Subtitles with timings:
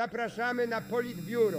[0.00, 1.58] zapraszamy na Politbiuro.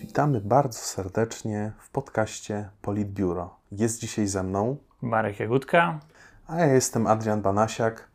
[0.00, 3.56] Witamy bardzo serdecznie w podcaście Politbiuro.
[3.72, 6.00] Jest dzisiaj ze mną Marek Jagódka,
[6.46, 8.08] a ja jestem Adrian Banasiak.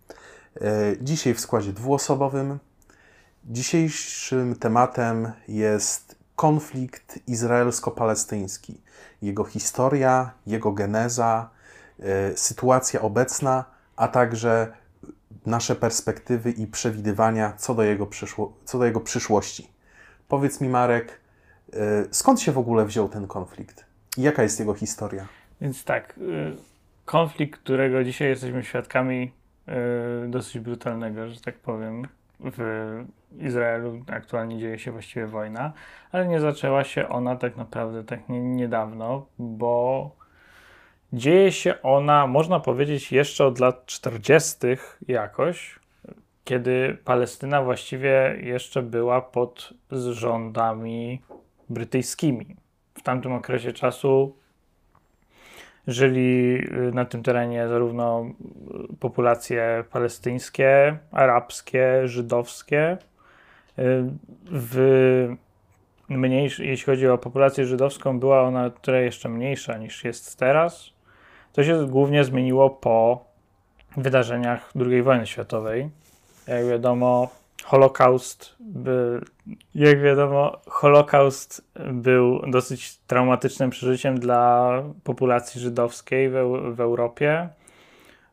[0.62, 0.62] E,
[1.02, 2.60] Dzisiaj w składzie dwuosobowym.
[3.46, 8.82] Dzisiejszym tematem jest konflikt izraelsko-palestyński.
[9.22, 11.50] Jego historia, jego geneza,
[12.00, 13.66] e, sytuacja obecna,
[13.96, 14.74] a także
[15.46, 19.68] nasze perspektywy i przewidywania co do jego, przyszło, co do jego przyszłości.
[20.28, 21.20] Powiedz mi, Marek,
[21.74, 21.78] e,
[22.12, 23.86] skąd się w ogóle wziął ten konflikt?
[24.18, 25.28] I jaka jest jego historia?
[25.62, 26.56] Więc tak, y,
[27.06, 29.32] konflikt, którego dzisiaj jesteśmy świadkami,
[30.26, 32.08] y, dosyć brutalnego, że tak powiem.
[32.40, 33.04] W
[33.40, 35.74] Izraelu aktualnie dzieje się właściwie wojna,
[36.12, 40.12] ale nie zaczęła się ona tak naprawdę tak nie, niedawno, bo
[41.16, 44.58] dzieje się ona, można powiedzieć, jeszcze od lat 40.
[45.08, 45.80] jakoś,
[46.44, 49.74] kiedy Palestyna właściwie jeszcze była pod
[50.12, 51.22] rządami
[51.70, 52.56] brytyjskimi.
[52.94, 54.36] W tamtym okresie czasu
[55.88, 58.26] żyli y, na tym terenie zarówno
[58.94, 62.98] y, populacje palestyńskie, arabskie, żydowskie.
[63.80, 64.04] Y,
[64.52, 65.36] W
[66.10, 70.95] mniejszy, jeśli chodzi o populację żydowską, była ona trochę jeszcze mniejsza niż jest teraz.
[71.56, 73.26] To się głównie zmieniło po
[73.98, 75.90] wydarzeniach II wojny światowej.
[76.48, 77.30] Jak wiadomo,
[77.64, 79.22] Holokaust, by,
[79.76, 84.72] jak wiadomo, Holokaust był dosyć traumatycznym przeżyciem dla
[85.04, 86.34] populacji żydowskiej w,
[86.76, 87.50] w Europie.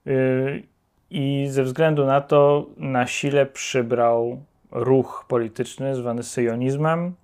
[0.06, 0.62] Yy,
[1.11, 7.15] I ze względu na to na sile przybrał ruch polityczny zwany syjonizmem,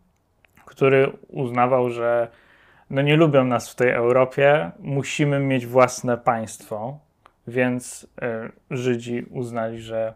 [0.65, 2.29] który uznawał, że
[2.91, 6.99] no nie lubią nas w tej Europie, musimy mieć własne państwo.
[7.47, 8.07] Więc y,
[8.71, 10.15] Żydzi uznali, że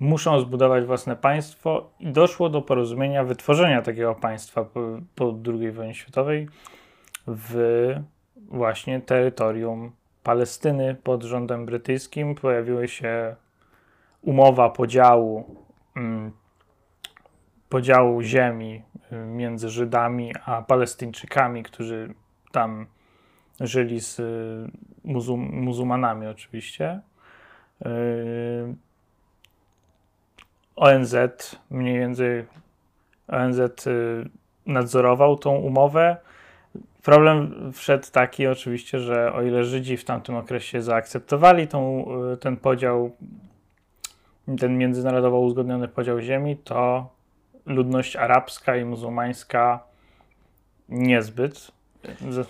[0.00, 4.80] muszą zbudować własne państwo i doszło do porozumienia wytworzenia takiego państwa po,
[5.14, 6.48] po II wojnie światowej
[7.26, 7.94] w
[8.36, 12.34] właśnie terytorium Palestyny pod rządem brytyjskim.
[12.34, 13.36] Pojawiła się
[14.22, 15.56] umowa podziału,
[15.96, 16.32] mm,
[17.68, 18.82] podziału ziemi
[19.12, 22.14] y, między Żydami a Palestyńczykami, którzy
[22.52, 22.86] tam
[23.60, 24.70] żyli z y,
[25.04, 27.00] muzum, muzułmanami oczywiście.
[27.86, 28.74] Y,
[30.76, 31.14] ONZ
[31.70, 32.44] mniej więcej
[33.28, 33.60] ONZ
[34.66, 36.16] nadzorował tą umowę.
[37.02, 42.06] Problem wszedł taki oczywiście, że o ile Żydzi w tamtym okresie zaakceptowali tą,
[42.40, 43.16] ten podział,
[44.60, 47.13] ten międzynarodowo uzgodniony podział ziemi, to
[47.66, 49.80] ludność arabska i muzułmańska
[50.88, 51.72] niezbyt.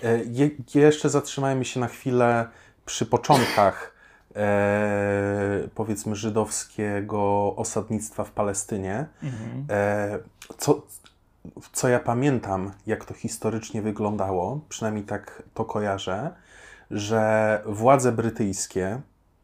[0.03, 2.49] E, Je, jeszcze zatrzymajmy się na chwilę
[2.87, 3.95] przy początkach
[4.37, 9.07] e, powiedzmy żydowskiego osadnictwa w Palestynie.
[9.23, 9.67] Mhm.
[9.71, 10.19] E,
[10.59, 10.83] co,
[11.73, 16.31] co ja pamiętam, jak to historycznie wyglądało, przynajmniej tak to kojarzę,
[16.91, 19.01] że władze brytyjskie,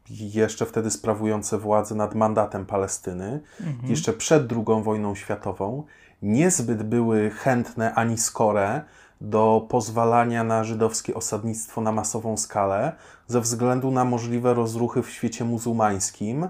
[0.09, 3.89] jeszcze wtedy sprawujące władzę nad mandatem Palestyny, Mhm.
[3.89, 5.83] jeszcze przed II wojną światową,
[6.21, 8.81] niezbyt były chętne ani skore
[9.21, 12.91] do pozwalania na żydowskie osadnictwo na masową skalę,
[13.27, 16.49] ze względu na możliwe rozruchy w świecie muzułmańskim, e,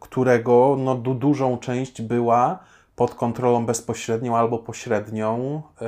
[0.00, 2.58] którego no, du, dużą część była
[2.96, 5.86] pod kontrolą bezpośrednią albo pośrednią e,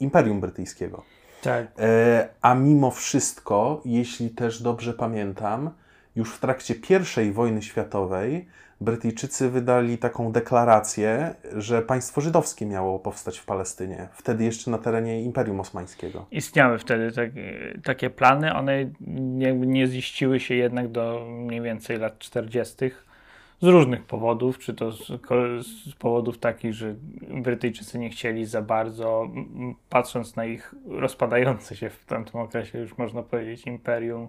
[0.00, 1.02] Imperium Brytyjskiego.
[1.44, 1.66] Tak.
[1.78, 5.70] E, a mimo wszystko, jeśli też dobrze pamiętam,
[6.16, 6.74] już w trakcie
[7.22, 8.46] I wojny światowej
[8.80, 15.22] Brytyjczycy wydali taką deklarację, że państwo żydowskie miało powstać w Palestynie, wtedy jeszcze na terenie
[15.22, 16.26] Imperium Osmańskiego.
[16.30, 17.30] Istniały wtedy tak,
[17.84, 18.90] takie plany, one
[19.38, 22.74] jakby nie ziściły się jednak do mniej więcej lat 40.
[23.64, 25.06] z różnych powodów, czy to z,
[25.86, 26.94] z powodów takich, że
[27.30, 29.28] Brytyjczycy nie chcieli za bardzo,
[29.88, 34.28] patrząc na ich rozpadające się w tamtym okresie, już można powiedzieć, imperium,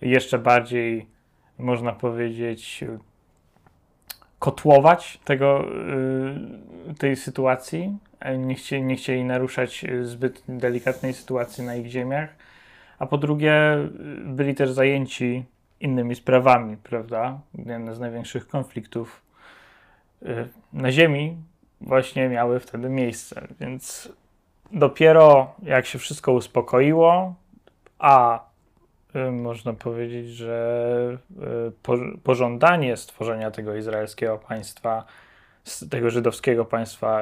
[0.00, 1.06] jeszcze bardziej,
[1.58, 2.84] można powiedzieć,
[4.38, 5.64] kotłować tego,
[6.90, 7.98] y, tej sytuacji.
[8.38, 12.30] Nie chcieli, nie chcieli naruszać zbyt delikatnej sytuacji na ich ziemiach.
[12.98, 13.88] A po drugie, y,
[14.24, 15.44] byli też zajęci
[15.80, 17.40] innymi sprawami, prawda?
[17.54, 19.22] Jeden z największych konfliktów
[20.22, 21.36] y, na Ziemi
[21.80, 23.46] właśnie miały wtedy miejsce.
[23.60, 24.12] Więc
[24.72, 27.34] dopiero jak się wszystko uspokoiło,
[27.98, 28.44] a
[29.16, 31.18] y, można powiedzieć, że
[31.68, 35.04] y, po, pożądanie stworzenia tego izraelskiego państwa,
[35.90, 37.20] tego żydowskiego państwa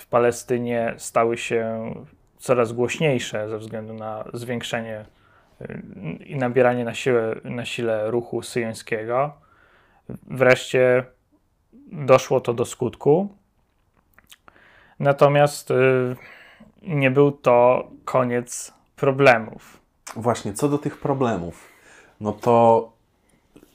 [0.00, 1.94] w Palestynie stały się
[2.38, 5.04] coraz głośniejsze ze względu na zwiększenie
[6.26, 9.32] i nabieranie na, siłę, na sile ruchu syjońskiego.
[10.22, 11.04] wreszcie
[11.92, 13.28] doszło to do skutku.
[14.98, 16.16] Natomiast y,
[16.82, 19.80] nie był to koniec problemów.
[20.16, 21.68] Właśnie, co do tych problemów,
[22.20, 22.92] no to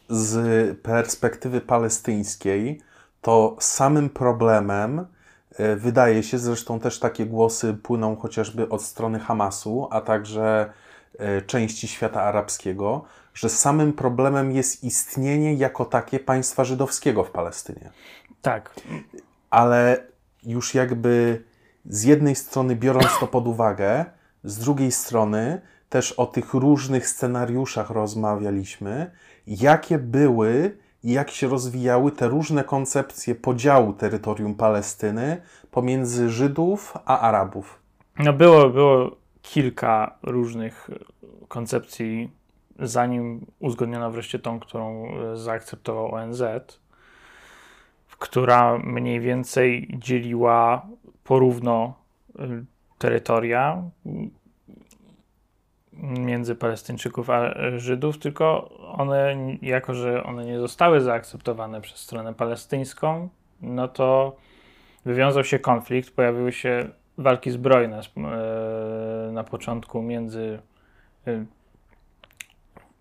[0.09, 2.81] z perspektywy palestyńskiej,
[3.21, 5.05] to samym problemem
[5.55, 10.73] e, wydaje się, zresztą też takie głosy płyną chociażby od strony Hamasu, a także
[11.47, 17.89] części świata arabskiego, że samym problemem jest istnienie jako takie państwa żydowskiego w Palestynie.
[18.41, 18.75] Tak.
[19.49, 20.03] Ale
[20.43, 21.43] już jakby
[21.85, 24.05] z jednej strony biorąc to pod uwagę,
[24.43, 29.11] z drugiej strony też o tych różnych scenariuszach rozmawialiśmy,
[29.47, 35.41] jakie były i jak się rozwijały te różne koncepcje podziału terytorium Palestyny
[35.71, 37.79] pomiędzy Żydów a Arabów.
[38.19, 40.89] No było, było kilka różnych
[41.47, 42.31] koncepcji,
[42.79, 46.43] zanim uzgodniono wreszcie tą, którą zaakceptował ONZ,
[48.19, 50.85] która mniej więcej dzieliła
[51.23, 51.93] porówno
[52.39, 52.65] y,
[52.97, 53.83] terytoria
[55.93, 63.29] między Palestyńczyków a Żydów, tylko one, jako że one nie zostały zaakceptowane przez stronę palestyńską,
[63.61, 64.35] no to
[65.05, 70.59] wywiązał się konflikt, pojawiły się walki zbrojne e, na początku między
[71.27, 71.45] e,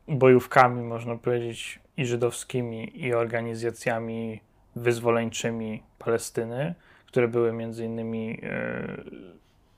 [0.08, 4.40] bojówkami, można powiedzieć, i żydowskimi, i organizacjami
[4.76, 6.74] wyzwoleńczymi Palestyny,
[7.06, 9.04] które były między innymi, e,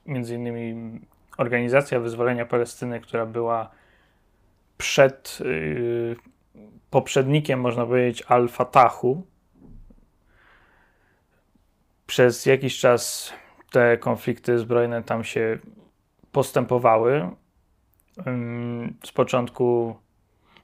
[0.05, 0.99] między innymi
[1.37, 3.71] Organizacja Wyzwolenia Palestyny, która była
[4.77, 5.39] przed
[6.89, 9.23] poprzednikiem, można powiedzieć, Al-Fatahu.
[12.07, 13.33] Przez jakiś czas
[13.73, 15.59] te konflikty zbrojne tam się
[16.31, 17.29] postępowały.
[19.05, 19.95] Z początku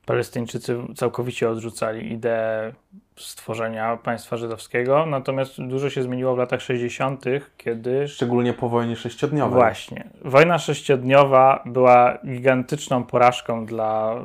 [0.05, 2.73] Palestyńczycy całkowicie odrzucali ideę
[3.17, 7.25] stworzenia państwa żydowskiego, natomiast dużo się zmieniło w latach 60.,
[7.57, 8.07] kiedy.
[8.07, 9.53] Szczególnie po wojnie sześciodniowej.
[9.53, 10.09] Właśnie.
[10.25, 14.15] Wojna sześciodniowa była gigantyczną porażką dla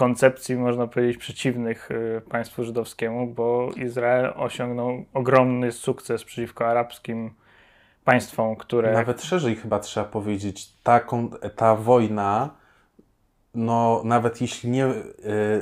[0.00, 7.30] koncepcji, można powiedzieć, przeciwnych y, państwu żydowskiemu, bo Izrael osiągnął ogromny sukces przeciwko arabskim
[8.04, 8.92] państwom, które.
[8.92, 11.00] Nawet szerzej chyba trzeba powiedzieć, ta,
[11.56, 12.50] ta wojna
[13.54, 15.02] no nawet jeśli nie y,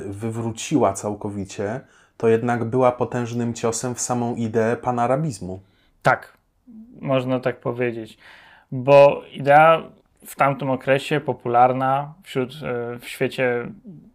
[0.05, 1.79] wywróciła całkowicie,
[2.17, 5.59] to jednak była potężnym ciosem w samą ideę panarabizmu.
[6.01, 6.37] Tak,
[7.01, 8.17] można tak powiedzieć.
[8.71, 9.83] Bo idea
[10.25, 13.71] w tamtym okresie popularna wśród, y, w świecie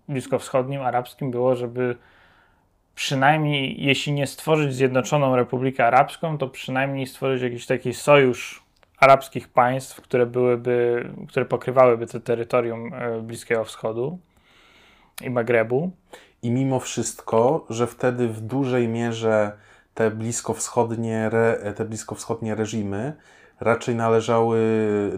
[0.08, 1.96] bliskowschodnim, arabskim było, żeby
[2.94, 8.64] przynajmniej, jeśli nie stworzyć Zjednoczoną Republikę Arabską, to przynajmniej stworzyć jakiś taki sojusz
[8.98, 14.18] arabskich państw, które, byłyby, które pokrywałyby to terytorium e, Bliskiego Wschodu
[15.22, 15.90] i Magrebu.
[16.42, 19.52] I mimo wszystko, że wtedy w dużej mierze
[19.94, 21.30] te bliskowschodnie,
[21.76, 23.12] te bliskowschodnie reżimy
[23.60, 24.60] raczej należały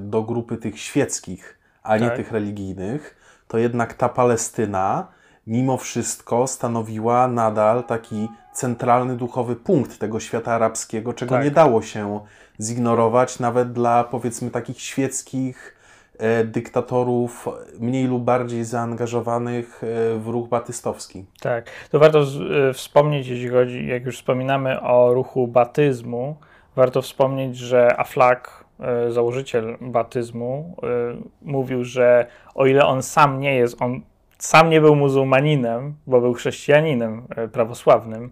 [0.01, 2.17] do grupy tych świeckich, a nie tak.
[2.17, 3.17] tych religijnych,
[3.49, 5.07] to jednak ta Palestyna
[5.47, 11.45] mimo wszystko stanowiła nadal taki centralny duchowy punkt tego świata arabskiego, czego tak.
[11.45, 12.21] nie dało się
[12.61, 15.77] zignorować nawet dla powiedzmy takich świeckich
[16.19, 17.49] e, dyktatorów
[17.81, 21.25] mniej lub bardziej zaangażowanych e, w ruch batystowski.
[21.41, 22.41] Tak, to warto z,
[22.71, 26.37] e, wspomnieć, jeśli chodzi, jak już wspominamy o ruchu batyzmu,
[26.77, 28.66] warto wspomnieć, że Aflak,
[29.09, 30.87] założyciel batyzmu, e,
[31.43, 34.01] mówił, że o ile on sam nie jest, on
[34.39, 38.31] sam nie był muzułmaninem, bo był chrześcijaninem e, prawosławnym,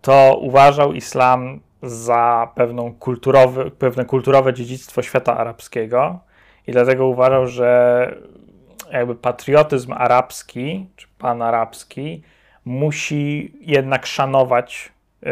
[0.00, 6.18] to uważał islam za pewną kulturowy, pewne kulturowe dziedzictwo świata arabskiego
[6.66, 8.14] i dlatego uważał, że
[8.92, 12.22] jakby patriotyzm arabski czy panarabski
[12.64, 14.92] musi jednak szanować
[15.22, 15.30] yy,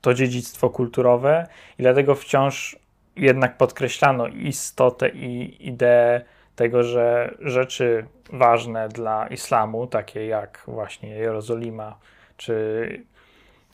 [0.00, 1.46] to dziedzictwo kulturowe
[1.78, 2.79] i dlatego wciąż
[3.20, 6.20] jednak podkreślano istotę i ideę
[6.56, 11.98] tego, że rzeczy ważne dla islamu, takie jak właśnie Jerozolima
[12.36, 13.04] czy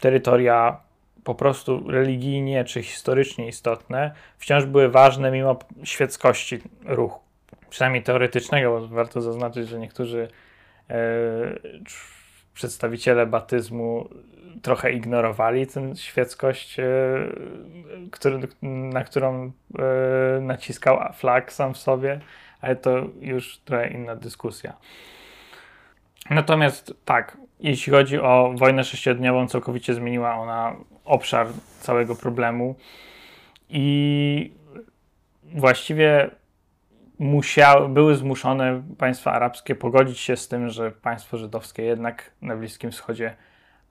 [0.00, 0.80] terytoria
[1.24, 7.20] po prostu religijnie czy historycznie istotne, wciąż były ważne mimo świeckości ruchu.
[7.70, 10.28] Przynajmniej teoretycznego, bo warto zaznaczyć, że niektórzy
[10.90, 10.96] e,
[12.54, 14.08] przedstawiciele batyzmu
[14.62, 16.84] trochę ignorowali tę świeckość, e,
[18.10, 22.20] który, na którą e, naciskał flag sam w sobie,
[22.60, 24.76] ale to już trochę inna dyskusja.
[26.30, 31.46] Natomiast tak, jeśli chodzi o wojnę sześciodniową, całkowicie zmieniła ona obszar
[31.80, 32.74] całego problemu
[33.68, 34.52] i
[35.42, 36.30] właściwie
[37.18, 42.90] musiały, były zmuszone państwa arabskie pogodzić się z tym, że państwo żydowskie jednak na Bliskim
[42.90, 43.36] Wschodzie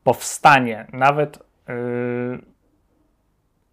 [0.05, 0.87] powstanie.
[0.93, 2.39] Nawet yy,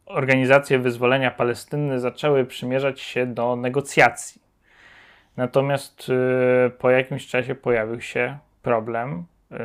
[0.07, 4.43] organizacje wyzwolenia Palestyny zaczęły przymierzać się do negocjacji.
[5.37, 9.25] Natomiast yy, po jakimś czasie pojawił się problem.
[9.51, 9.59] Yy,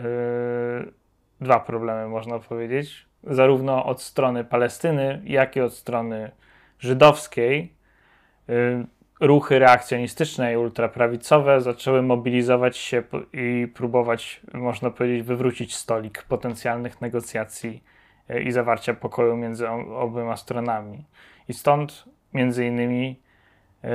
[1.41, 3.07] dwa problemy można powiedzieć.
[3.23, 6.31] Zarówno od strony Palestyny, jak i od strony
[6.79, 7.73] żydowskiej.
[9.19, 17.83] Ruchy reakcjonistyczne i ultraprawicowe zaczęły mobilizować się i próbować, można powiedzieć, wywrócić stolik potencjalnych negocjacji
[18.29, 21.05] e, i zawarcia pokoju między oboma stronami.
[21.47, 23.19] I stąd między innymi
[23.83, 23.89] e,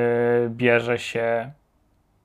[0.49, 1.53] bierze się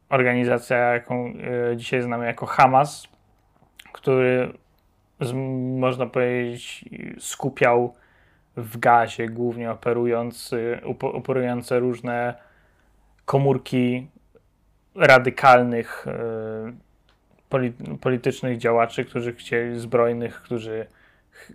[0.09, 1.33] organizacja, jaką
[1.71, 3.07] e, dzisiaj znamy jako Hamas,
[3.91, 4.53] który
[5.77, 6.85] można powiedzieć
[7.19, 7.93] skupiał
[8.57, 10.53] w gazie głównie operując,
[11.13, 12.46] operujące różne
[13.27, 14.07] komórki
[14.95, 20.87] radykalnych e, politycznych działaczy, którzy chcieli, zbrojnych, którzy
[21.31, 21.51] ch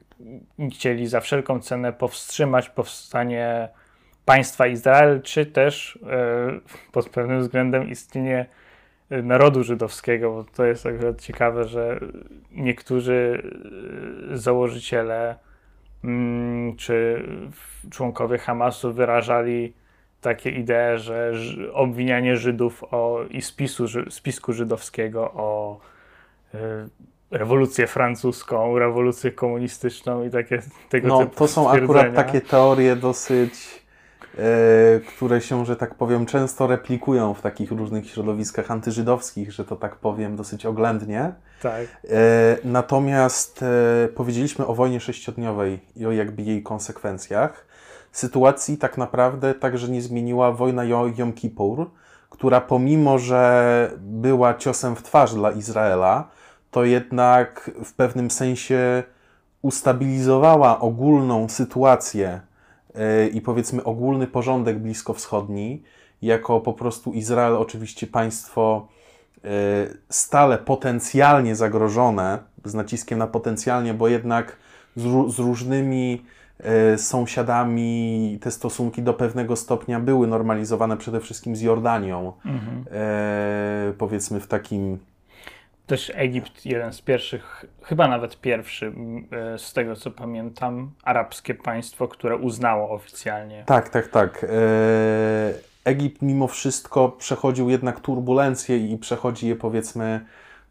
[0.73, 3.69] chcieli za wszelką cenę powstrzymać powstanie
[4.25, 6.61] państwa Izrael, czy też e,
[6.93, 8.47] pod pewnym względem istnienie
[9.11, 12.01] narodu żydowskiego, bo to jest akurat ciekawe, że
[12.51, 13.43] niektórzy
[14.33, 15.37] e, założyciele
[16.05, 17.23] mm, czy
[17.91, 19.82] członkowie Hamasu wyrażali
[20.23, 21.33] takie idee, że
[21.73, 25.81] obwinianie Żydów o, i spisu, spisku żydowskiego o
[26.55, 26.59] y,
[27.33, 33.53] rewolucję francuską, rewolucję komunistyczną i takie tego no, typu To są akurat takie teorie dosyć,
[34.39, 39.77] e, które się, że tak powiem, często replikują w takich różnych środowiskach antyżydowskich, że to
[39.77, 41.33] tak powiem dosyć oględnie.
[41.63, 41.83] Tak.
[41.83, 47.72] E, natomiast e, powiedzieliśmy o wojnie sześciodniowej i o jakby jej konsekwencjach
[48.13, 51.91] sytuacji tak naprawdę także nie zmieniła wojna Jom Kippur,
[52.31, 56.29] która pomimo, że była ciosem w twarz dla Izraela,
[56.71, 59.03] to jednak w pewnym sensie
[59.63, 62.41] ustabilizowała ogólną sytuację
[62.95, 65.83] e, i powiedzmy ogólny porządek bliskowschodni,
[66.23, 68.89] jako po prostu Izrael, oczywiście państwo
[69.45, 69.49] e,
[70.09, 74.57] stale potencjalnie zagrożone, z naciskiem na potencjalnie, bo jednak
[74.97, 76.25] z, różnymi
[76.97, 82.33] sąsiadami te stosunki do pewnego stopnia były normalizowane przede wszystkim z Jordanią.
[82.47, 82.85] Mhm.
[82.93, 84.99] E, powiedzmy w takim.
[85.87, 88.93] Też Egipt, jeden z pierwszych, chyba nawet pierwszy,
[89.55, 93.65] e, z tego co pamiętam, arabskie państwo, które uznało oficjalnie.
[93.67, 94.45] Tak, tak, tak.
[94.45, 94.49] E,
[95.85, 100.21] Egipt mimo wszystko przechodził jednak turbulencje i przechodzi je powiedzmy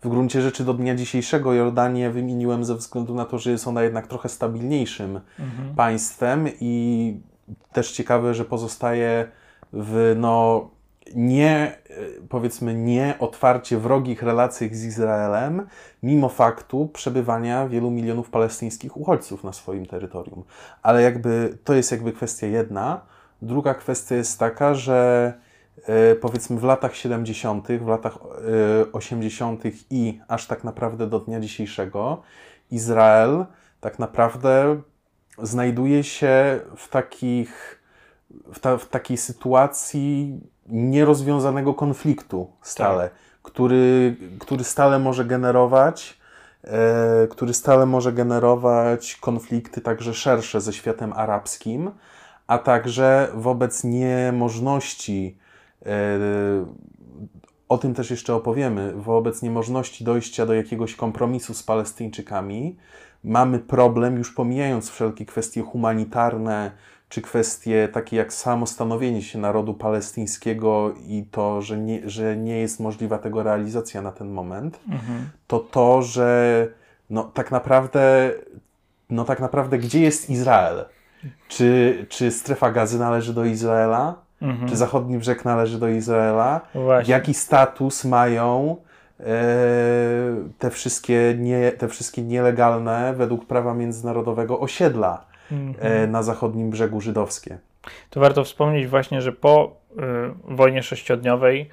[0.02, 3.84] w gruncie rzeczy do dnia dzisiejszego Jordanię wymieniłem ze względu na to, że jest ona
[3.84, 5.76] jednak trochę stabilniejszym mhm.
[5.76, 7.16] państwem i
[7.74, 9.28] też ciekawe, że pozostaje
[9.74, 10.70] w no
[11.16, 11.78] nie,
[12.30, 15.68] powiedzmy, nie otwarcie wrogich relacjach z Izraelem,
[16.04, 20.44] mimo faktu przebywania wielu milionów palestyńskich uchodźców na swoim terytorium.
[20.84, 23.02] Ale jakby to jest jakby kwestia jedna.
[23.42, 25.34] Druga kwestia jest taka, że
[26.22, 28.18] powiedzmy w latach 70., w latach
[28.94, 29.66] 80.
[29.66, 32.22] E, i aż tak naprawdę do dnia dzisiejszego,
[32.72, 33.46] Izrael
[33.82, 34.82] tak naprawdę
[35.42, 37.82] znajduje się w, takich,
[38.54, 43.14] w, ta, w takiej sytuacji nierozwiązanego konfliktu stale, tak.
[43.44, 46.20] który, który stale może generować
[46.64, 51.92] e, który stale może generować konflikty także szersze ze światem arabskim,
[52.48, 55.41] a także wobec niemożności E,
[57.70, 58.94] o tym też jeszcze opowiemy.
[58.96, 62.78] Wobec niemożności dojścia do jakiegoś kompromisu z Palestyńczykami,
[63.24, 66.72] mamy problem, już pomijając wszelkie kwestie humanitarne,
[67.10, 72.60] czy kwestie takie jak samo stanowienie się narodu palestyńskiego i to, że nie, że nie
[72.60, 75.30] jest możliwa tego realizacja na ten moment, mhm.
[75.48, 76.68] to to, że
[77.10, 78.32] no, tak naprawdę,
[79.10, 80.86] no tak naprawdę, gdzie jest Izrael?
[81.48, 84.16] Czy, czy strefa gazy należy do Izraela?
[84.42, 84.70] Mhm.
[84.70, 86.62] Czy zachodni brzeg należy do Izraela?
[86.76, 87.14] Właśnie.
[87.14, 88.78] Jaki status mają
[89.20, 89.26] e,
[90.60, 95.76] te, wszystkie nie, te wszystkie nielegalne, według prawa międzynarodowego, osiedla mhm.
[95.80, 97.58] e, na zachodnim brzegu żydowskie?
[98.10, 99.96] To warto wspomnieć właśnie, że po y,
[100.56, 101.70] wojnie sześciodniowej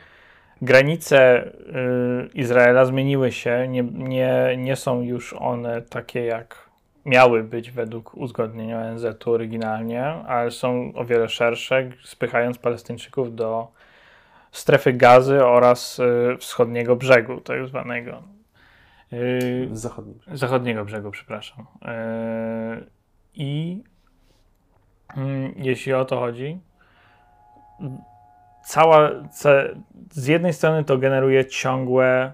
[0.62, 1.50] granice
[2.34, 3.68] Izraela zmieniły się.
[3.68, 6.67] Nie, nie, nie są już one takie jak
[7.04, 13.68] miały być według uzgodnień ONZ-u oryginalnie, ale są o wiele szersze, spychając Palestyńczyków do
[14.52, 18.22] strefy gazy oraz y, wschodniego brzegu, tak zwanego.
[19.12, 20.20] Y, zachodniego.
[20.32, 21.60] zachodniego brzegu, przepraszam.
[21.60, 22.86] Y,
[23.34, 23.82] I
[25.16, 25.20] y,
[25.56, 26.60] jeśli o to chodzi,
[28.64, 29.10] cała,
[30.10, 32.32] z jednej strony to generuje ciągłe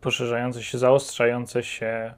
[0.00, 2.14] poszerzające się, zaostrzające się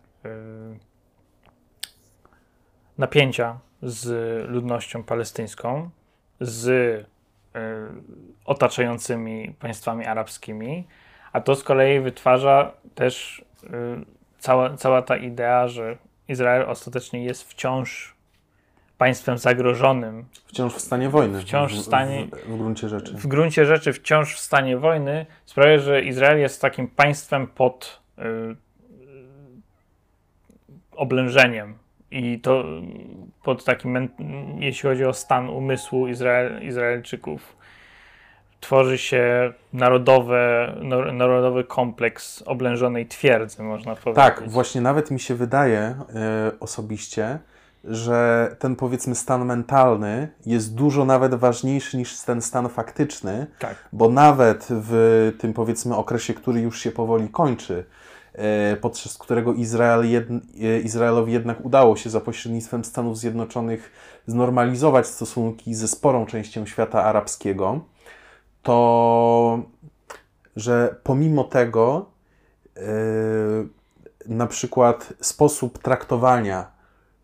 [2.99, 4.09] napięcia z
[4.49, 5.91] ludnością palestyńską,
[6.41, 7.05] z y,
[8.45, 10.87] otaczającymi państwami arabskimi,
[11.33, 13.69] a to z kolei wytwarza też y,
[14.38, 15.99] cała, cała ta idea, że
[16.29, 18.14] Izrael ostatecznie jest wciąż
[18.99, 20.25] państwem zagrożonym.
[20.47, 21.41] Wciąż w stanie wojny.
[21.41, 22.26] Wciąż w stanie.
[22.26, 23.14] W, w, gruncie rzeczy.
[23.14, 28.23] W gruncie rzeczy wciąż w stanie wojny sprawia, że Izrael jest takim państwem pod y,
[31.02, 31.75] oblężeniem.
[32.11, 32.64] I to
[33.42, 34.09] pod takim,
[34.59, 37.56] jeśli chodzi o stan umysłu Izrael, Izraelczyków,
[38.61, 40.75] tworzy się narodowe,
[41.12, 44.25] narodowy kompleks oblężonej twierdzy, można powiedzieć.
[44.25, 45.94] Tak, właśnie nawet mi się wydaje
[46.50, 47.38] y, osobiście,
[47.85, 53.88] że ten powiedzmy stan mentalny jest dużo nawet ważniejszy niż ten stan faktyczny, tak.
[53.92, 57.85] bo nawet w tym powiedzmy okresie, który już się powoli kończy,
[58.81, 63.93] podczas którego Izrael e, Izraelowi jednak udało się za pośrednictwem Stanów Zjednoczonych
[64.27, 67.81] znormalizować stosunki ze sporą częścią świata arabskiego,
[68.62, 69.62] to
[70.57, 72.07] że pomimo tego
[72.77, 72.83] yy,
[74.27, 76.71] na przykład sposób traktowania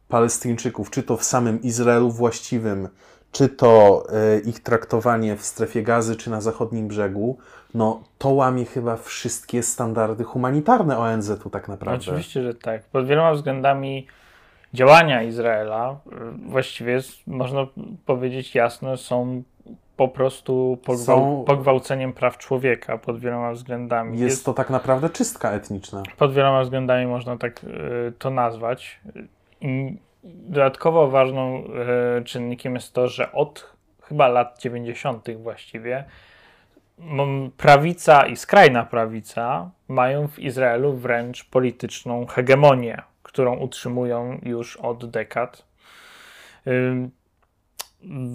[0.09, 2.89] Palestyńczyków, czy to w samym Izraelu właściwym,
[3.33, 7.39] czy to e, ich traktowanie w strefie gazy, czy na zachodnim brzegu,
[7.75, 11.99] no to łamie chyba wszystkie standardy humanitarne ONZ-u tak naprawdę.
[11.99, 12.83] Oczywiście, że tak.
[12.83, 14.07] Pod wieloma względami
[14.75, 17.67] działania Izraela e, właściwie można
[18.07, 19.43] powiedzieć jasno są
[19.97, 21.45] po prostu pogwał są...
[21.47, 24.11] pogwałceniem praw człowieka pod wieloma względami.
[24.11, 26.03] Jest, jest, to tak naprawdę czystka etniczna.
[26.17, 29.01] Pod wieloma względami można tak y, to nazwać.
[29.61, 31.65] I dodatkowo ważną
[32.19, 33.73] y, czynnikiem jest to, że od
[34.03, 35.37] chyba lat 90.
[35.37, 36.05] właściwie
[37.57, 45.67] prawica i skrajna prawica mają w Izraelu wręcz polityczną hegemonię, którą utrzymują już od dekad.
[46.67, 47.09] Y,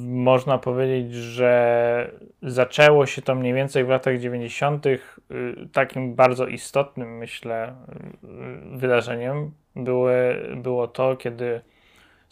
[0.06, 4.86] można powiedzieć, że zaczęło się to mniej więcej w latach 90.
[5.74, 7.76] Takim bardzo istotnym, myślę,
[8.72, 11.62] wydarzeniem były, było to, kiedy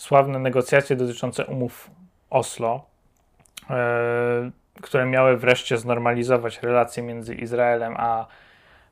[0.02, 1.92] sławne negocjacje dotyczące umów
[2.30, 2.86] Oslo,
[3.70, 8.28] e, które miały wreszcie znormalizować relacje między Izraelem a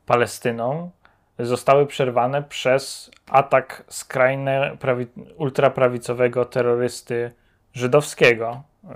[0.05, 0.91] Palestyną,
[1.39, 7.31] zostały przerwane przez atak skrajne prawi, ultraprawicowego terrorysty
[7.73, 8.87] żydowskiego, y,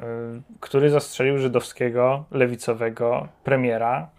[0.60, 4.10] który zastrzelił żydowskiego lewicowego premiera,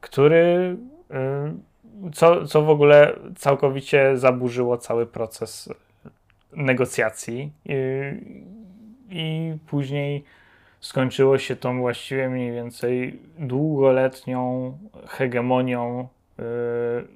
[0.00, 0.76] który
[2.08, 5.68] y, co, co w ogóle całkowicie zaburzyło cały proces
[6.52, 8.20] negocjacji y,
[9.10, 10.24] i później
[10.80, 16.08] skończyło się tą właściwie mniej więcej długoletnią hegemonią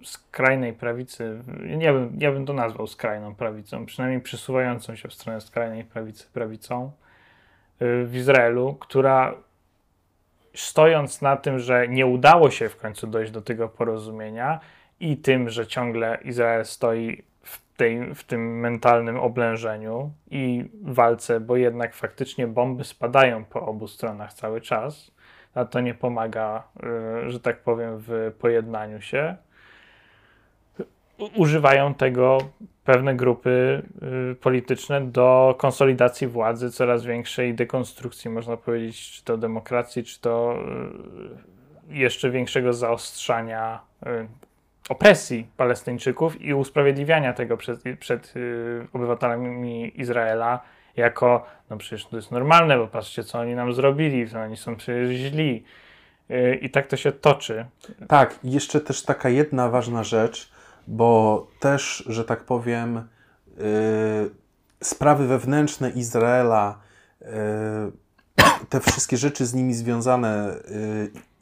[0.03, 1.43] skrajnej prawicy,
[1.79, 6.27] ja bym, ja bym to nazwał skrajną prawicą, przynajmniej przesuwającą się w stronę skrajnej prawicy
[6.33, 6.91] prawicą
[7.83, 9.35] y, w Izraelu, która
[10.55, 14.61] stojąc na tym, że nie udało się w końcu dojść do tego porozumienia
[15.01, 17.23] i tym, że ciągle Izrael stoi
[17.77, 24.33] tej, w tym mentalnym oblężeniu i walce, bo jednak faktycznie bomby spadają po obu stronach
[24.33, 25.11] cały czas,
[25.55, 26.63] a to nie pomaga,
[27.27, 29.37] y, że tak powiem, w pojednaniu się.
[31.37, 32.39] Używają tego
[32.85, 33.83] pewne grupy
[34.33, 40.59] y, polityczne do konsolidacji władzy, coraz większej dekonstrukcji, można powiedzieć, czy to demokracji, czy to
[41.91, 43.81] y, jeszcze większego zaostrzania
[44.89, 48.35] opresji Palestyńczyków i usprawiedliwiania tego przed, przed
[48.93, 50.61] obywatelami Izraela
[50.97, 54.77] jako, no przecież to jest normalne, bo patrzcie, co oni nam zrobili, to oni są
[54.77, 55.65] przecież źli.
[56.31, 57.67] Y, I tak to się toczy.
[58.09, 60.53] Tak, jeszcze też taka jedna ważna rzecz,
[60.87, 63.09] bo też, że tak powiem,
[63.57, 63.65] yy,
[64.83, 66.79] sprawy wewnętrzne Izraela,
[68.69, 70.55] te wszystkie rzeczy z nimi związane,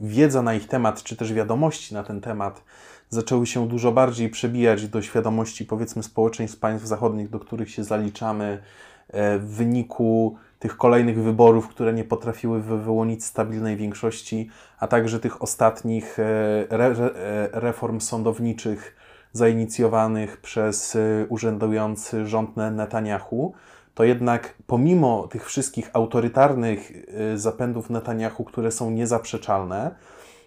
[0.01, 2.65] wiedza na ich temat, czy też wiadomości na ten temat,
[3.09, 8.63] zaczęły się dużo bardziej przebijać do świadomości, powiedzmy, społeczeństw państw zachodnich, do których się zaliczamy,
[9.09, 15.43] E, w wyniku tych kolejnych wyborów, które nie potrafiły wyłonić stabilnej większości, a także tych
[15.43, 16.23] ostatnich e,
[16.71, 18.97] e, reform sądowniczych
[19.33, 20.97] zainicjowanych przez
[21.29, 23.55] urzędujący rząd Netanyahu,
[23.95, 26.93] to jednak pomimo tych wszystkich autorytarnych
[27.35, 29.95] zapędów Netanyahu, które są niezaprzeczalne,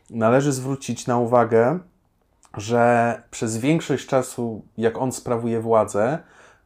[0.09, 1.79] należy zwrócić na uwagę,
[2.57, 6.19] że przez większość czasu, jak on sprawuje władzę,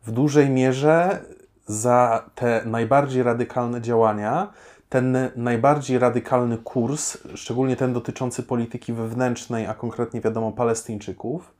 [0.03, 1.19] w dużej mierze
[1.67, 4.47] za te najbardziej radykalne działania
[4.91, 11.53] ten najbardziej radykalny kurs, szczególnie ten dotyczący polityki wewnętrznej, a konkretnie wiadomo Palestyńczyków,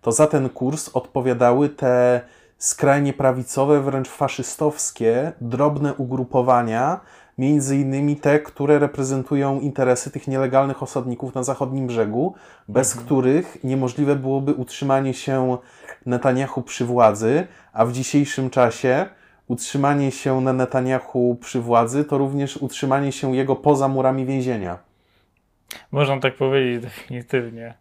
[0.00, 2.20] to za ten kurs odpowiadały te
[2.58, 7.00] skrajnie prawicowe, wręcz faszystowskie, drobne ugrupowania,
[7.38, 12.34] między innymi te, które reprezentują interesy tych nielegalnych osadników na zachodnim brzegu,
[12.68, 13.06] bez Mhm.
[13.06, 15.58] których niemożliwe byłoby utrzymanie się
[16.06, 19.06] Netanyahu przy władzy, a w dzisiejszym czasie
[19.48, 24.78] utrzymanie się na Netanyahu przy władzy to również utrzymanie się jego poza murami więzienia.
[25.92, 27.74] Można tak powiedzieć definitywnie.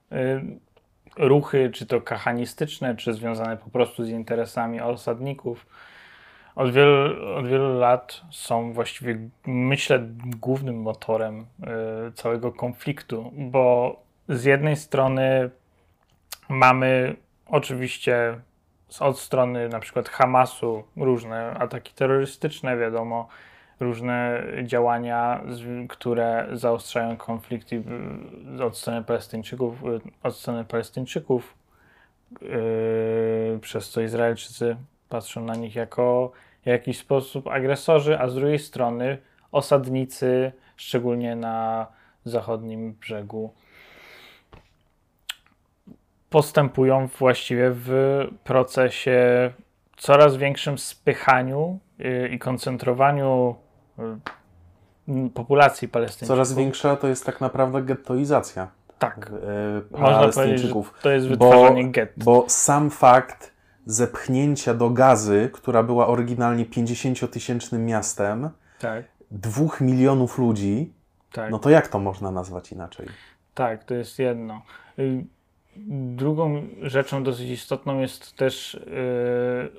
[1.17, 5.65] Ruchy, czy to kachanistyczne, czy związane po prostu z interesami osadników,
[6.55, 9.99] od wielu, od wielu lat są właściwie, myślę,
[10.39, 13.95] głównym motorem y, całego konfliktu, bo
[14.29, 15.49] z jednej strony
[16.49, 17.15] mamy
[17.47, 18.39] oczywiście
[18.99, 23.27] od strony na przykład Hamasu różne ataki terrorystyczne, wiadomo,
[23.79, 25.41] różne działania,
[25.89, 27.75] które zaostrzają konflikt i,
[28.59, 31.55] y, od strony Palestyńczyków, y, od strony Palestyńczyków,
[32.41, 34.77] yy, przez co Izraelczycy
[35.09, 36.31] patrzą na nich jako
[36.63, 39.17] w jakiś sposób agresorzy, a z drugiej strony
[39.51, 41.87] osadnicy, szczególnie na
[42.25, 43.53] zachodnim brzegu,
[46.29, 47.89] postępują właściwie w
[48.43, 49.51] procesie
[49.97, 53.55] coraz większym spychaniu yy, i koncentrowaniu
[55.33, 56.27] populacji palestyńczyków.
[56.27, 58.67] Coraz większa to jest tak naprawdę gettoizacja
[58.99, 59.31] Tak.
[59.93, 62.13] e, Można powiedzieć, to jest Bo- wytwarzanie gett.
[62.17, 63.53] Bo sam fakt
[63.85, 70.93] zepchnięcia do Gazy, która była oryginalnie 50-tysięcznym miastem, Tak, dwóch milionów ludzi,
[71.31, 71.51] tak.
[71.51, 73.07] no to jak to można nazwać inaczej?
[73.53, 74.61] Tak, to jest jedno.
[74.99, 75.25] Y,
[76.15, 78.81] Drugą rzeczą dosyć istotną jest też y,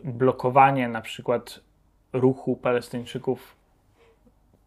[0.04, 1.60] blokowanie na przykład
[2.12, 3.56] ruchu Palestyńczyków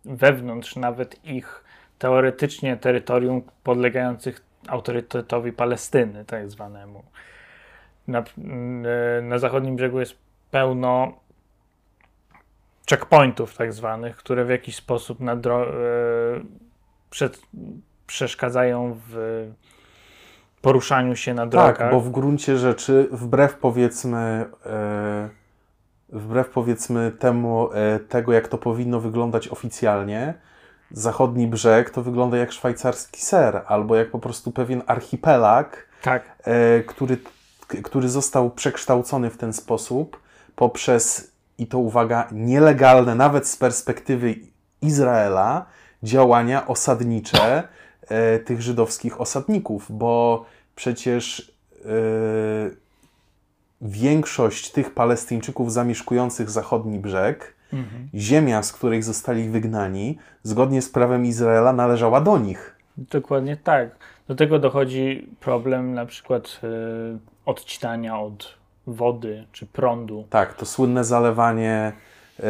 [0.05, 1.63] wewnątrz nawet ich
[1.99, 7.03] teoretycznie terytorium podlegających autorytetowi Palestyny, tak zwanemu.
[8.07, 8.23] Na,
[9.21, 10.15] na zachodnim brzegu jest
[10.51, 11.13] pełno
[12.89, 15.25] checkpointów tak zwanych, które w jakiś sposób y,
[17.09, 17.41] przed,
[18.07, 19.47] przeszkadzają w
[20.61, 21.77] poruszaniu się na drogach.
[21.77, 25.29] Tak, bo w gruncie rzeczy, wbrew powiedzmy, e,
[26.11, 30.33] wbrew powiedzmy temu, e, tego, jak to powinno wyglądać oficjalnie,
[30.91, 36.83] zachodni brzeg to wygląda jak szwajcarski ser, albo jak po prostu pewien archipelag, tak, e,
[36.83, 37.17] który,
[37.83, 40.19] który został przekształcony w ten sposób
[40.55, 44.35] poprzez, i to uwaga, nielegalne, nawet z perspektywy
[44.81, 45.65] Izraela,
[46.03, 47.63] działania osadnicze
[48.01, 50.45] e, tych żydowskich osadników, bo
[50.75, 51.89] przecież e,
[53.81, 58.09] większość tych Palestyńczyków zamieszkujących zachodni brzeg, mhm.
[58.15, 62.75] ziemia, z której zostali wygnani, zgodnie z prawem Izraela należała do nich.
[62.97, 63.89] dokładnie tak.
[64.27, 70.25] Do tego dochodzi problem na przykład y, odcinania od wody czy prądu.
[70.29, 71.91] Tak, to słynne zalewanie
[72.39, 72.43] e,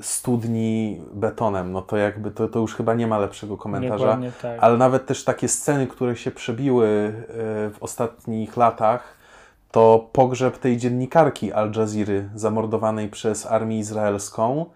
[0.00, 4.18] studni betonem, no to jakby to, to już chyba nie ma lepszego komentarza.
[4.42, 4.58] Tak.
[4.60, 7.22] Ale nawet też takie sceny, które się przebiły e,
[7.70, 9.15] w ostatnich latach,
[9.76, 14.66] to pogrzeb tej dziennikarki Al Jaziry zamordowanej przez armię izraelską.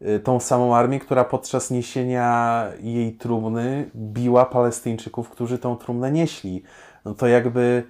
[0.00, 6.62] E, Tą samą armię, która podczas niesienia jej trumny biła Palestyńczyków, którzy tą trumnę nieśli.
[7.04, 7.82] No to jakby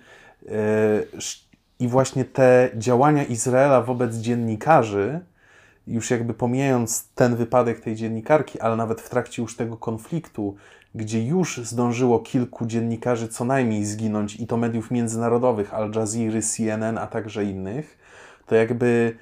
[1.17, 1.47] sz-
[1.79, 5.21] i właśnie te działania Izraela wobec dziennikarzy,
[5.87, 10.57] już jakby pomijając ten wypadek tej dziennikarki, ale nawet w trakcie już tego konfliktu,
[10.94, 16.99] gdzie już zdążyło kilku dziennikarzy co najmniej zginąć, i to mediów międzynarodowych, Al Jazeera, CNN,
[16.99, 17.99] a także innych,
[18.46, 19.16] to jakby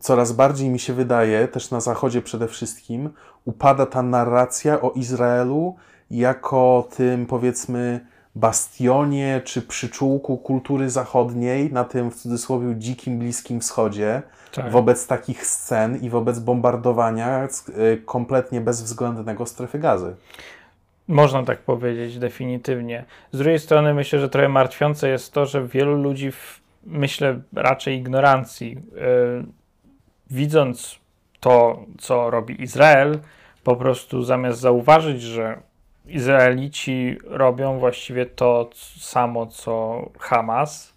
[0.00, 3.10] coraz bardziej mi się wydaje, też na Zachodzie przede wszystkim,
[3.44, 5.76] upada ta narracja o Izraelu
[6.10, 8.06] jako tym, powiedzmy,
[8.36, 14.22] bastionie czy przyczółku kultury zachodniej na tym, w cudzysłowie, dzikim Bliskim Wschodzie,
[14.52, 14.70] tak.
[14.70, 20.16] wobec takich scen i wobec bombardowania y, kompletnie bezwzględnego strefy gazy.
[21.08, 23.04] Można tak powiedzieć, definitywnie.
[23.32, 27.96] Z drugiej strony myślę, że trochę martwiące jest to, że wielu ludzi, w, myślę, raczej
[27.96, 29.46] ignorancji, yy,
[30.30, 30.98] widząc
[31.40, 33.18] to, co robi Izrael,
[33.64, 35.58] po prostu zamiast zauważyć, że
[36.08, 40.94] Izraelici robią właściwie to samo, co Hamas,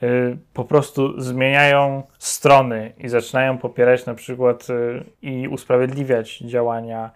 [0.00, 7.10] yy, po prostu zmieniają strony i zaczynają popierać na przykład yy, i usprawiedliwiać działania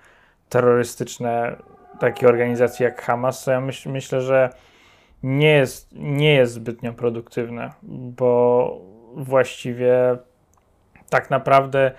[0.49, 1.57] terrorystyczne
[2.01, 4.51] takiej organizacji jak Hamas, ja myśl, myślę, że
[5.23, 8.81] nie jest, nie jest zbytnio produktywne, bo
[9.15, 10.17] właściwie
[11.11, 11.93] tak naprawdę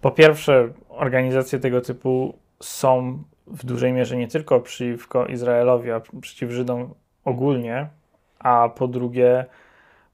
[0.00, 6.50] po pierwsze organizacje tego typu są w dużej mierze nie tylko przeciwko Izraelowi, a przeciw
[6.50, 7.88] Żydom ogólnie,
[8.38, 9.44] a po drugie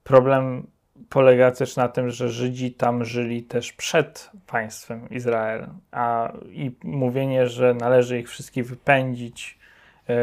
[0.05, 0.67] problem
[1.09, 7.47] polega też na tym, że Żydzi tam żyli też przed państwem Izrael, a i mówienie,
[7.47, 9.59] że należy ich wszystkich wypędzić,
[10.09, 10.15] yy,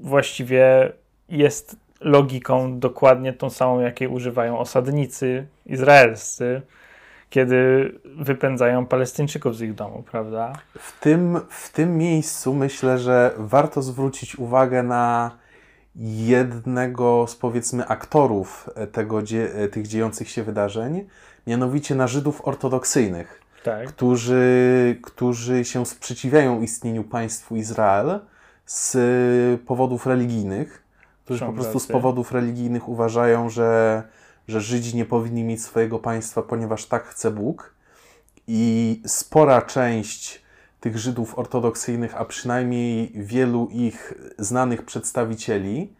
[0.00, 0.92] właściwie
[1.28, 6.62] jest logiką dokładnie tą samą, jakiej używają osadnicy izraelscy,
[7.30, 10.52] kiedy wypędzają Palestyńczyków z ich domu, prawda?
[10.78, 15.30] W tym, w tym miejscu myślę, że warto zwrócić uwagę na
[16.04, 19.22] jednego z powiedzmy aktorów tego,
[19.72, 21.06] tych dziejących się wydarzeń,
[21.46, 23.88] mianowicie na Żydów ortodoksyjnych, Tak.
[23.88, 28.20] którzy, którzy się sprzeciwiają istnieniu państwu Izrael
[28.66, 28.96] z
[29.60, 30.82] powodów religijnych,
[31.24, 34.02] którzy Są po prostu z powodów religijnych uważają, że,
[34.50, 37.74] że Żydzi nie powinni mieć swojego państwa, ponieważ tak chce Bóg.
[38.46, 40.42] I spora część
[40.80, 45.94] tych Żydów ortodoksyjnych, a przynajmniej wielu ich znanych przedstawicieli,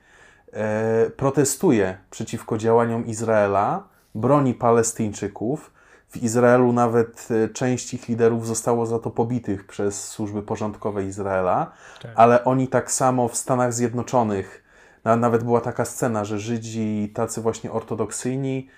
[0.53, 5.71] e, protestuje przeciwko działaniom Izraela, broni Palestyńczyków.
[6.09, 11.73] W Izraelu nawet e, część ich liderów zostało za to pobitych przez służby porządkowe Izraela,
[12.03, 12.11] Tak.
[12.15, 14.65] ale oni tak samo w Stanach Zjednoczonych,
[15.05, 18.69] nawet była taka scena, że Żydzi tacy właśnie ortodoksyjni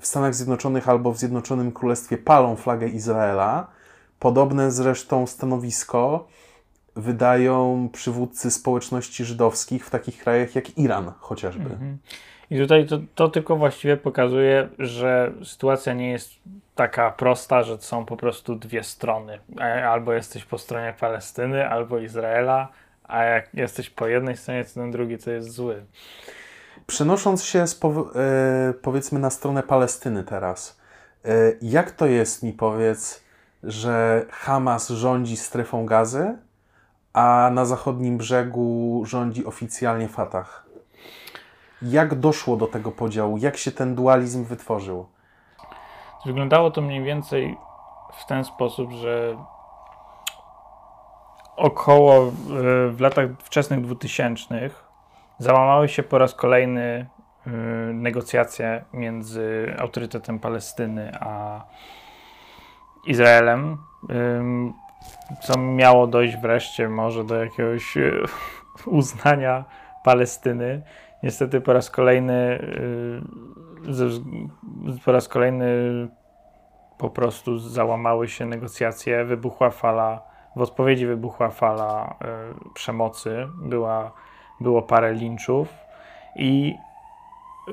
[0.00, 3.66] w Stanach Zjednoczonych albo w Zjednoczonym Królestwie palą flagę Izraela.
[4.18, 6.28] Podobne zresztą stanowisko
[6.96, 11.70] wydają przywódcy społeczności żydowskich w takich krajach jak Iran chociażby.
[11.70, 11.98] Mhm.
[12.50, 16.30] I tutaj to, to tylko właściwie pokazuje, że sytuacja nie jest
[16.74, 19.38] taka prosta, że są po prostu dwie strony.
[19.60, 22.68] E, Albo jesteś po stronie Palestyny, albo Izraela,
[23.10, 25.84] a jak jesteś po jednej stronie, to ten drugi to jest zły.
[26.86, 30.80] Przenosząc się pow- e, powiedzmy na stronę Palestyny teraz,
[31.24, 31.28] e,
[31.62, 33.24] jak to jest mi powiedz,
[33.62, 36.38] że Hamas rządzi strefą gazy,
[37.12, 40.66] a na zachodnim brzegu rządzi oficjalnie Fatah?
[41.82, 43.36] Jak doszło do tego podziału?
[43.36, 45.06] Jak się ten dualizm wytworzył?
[46.26, 47.56] Wyglądało to mniej więcej
[48.18, 49.36] w ten sposób, że
[51.56, 52.30] około e,
[52.88, 54.70] w latach wczesnych 2000
[55.38, 57.06] załamały się po raz kolejny
[57.46, 57.50] e,
[57.92, 61.64] negocjacje między autorytetem Palestyny a
[63.06, 63.78] Izraelem,
[65.42, 68.12] co miało dojść wreszcie może do jakiegoś e,
[68.86, 69.64] uznania
[70.04, 70.82] Palestyny.
[71.22, 72.58] Niestety po raz kolejny
[73.88, 75.66] y, po raz kolejny
[76.98, 82.14] po prostu załamały się negocjacje, wybuchła fala, w odpowiedzi wybuchła fala
[82.66, 84.12] y, przemocy, była,
[84.60, 85.68] było parę linczów
[86.36, 86.76] i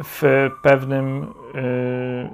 [0.04, 2.30] w pewnym y,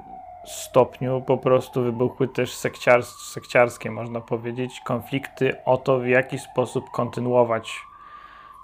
[0.45, 6.89] stopniu po prostu wybuchły też sekciars, sekciarskie, można powiedzieć, konflikty o to, w jaki sposób
[6.91, 7.73] kontynuować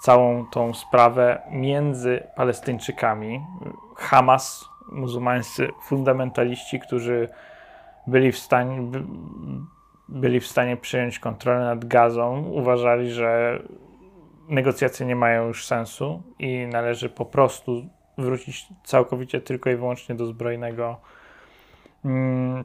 [0.01, 3.41] całą tą sprawę między Palestyńczykami.
[3.95, 7.29] Hamas, muzułmańscy fundamentaliści, którzy
[8.07, 9.03] byli w stanie, by,
[10.11, 13.59] byli w stanie przyjąć kontrolę nad Gazą, uważali, że
[14.47, 17.85] negocjacje nie mają już sensu i należy po prostu
[18.17, 20.97] wrócić całkowicie tylko i wyłącznie do zbrojnego
[22.05, 22.63] mm,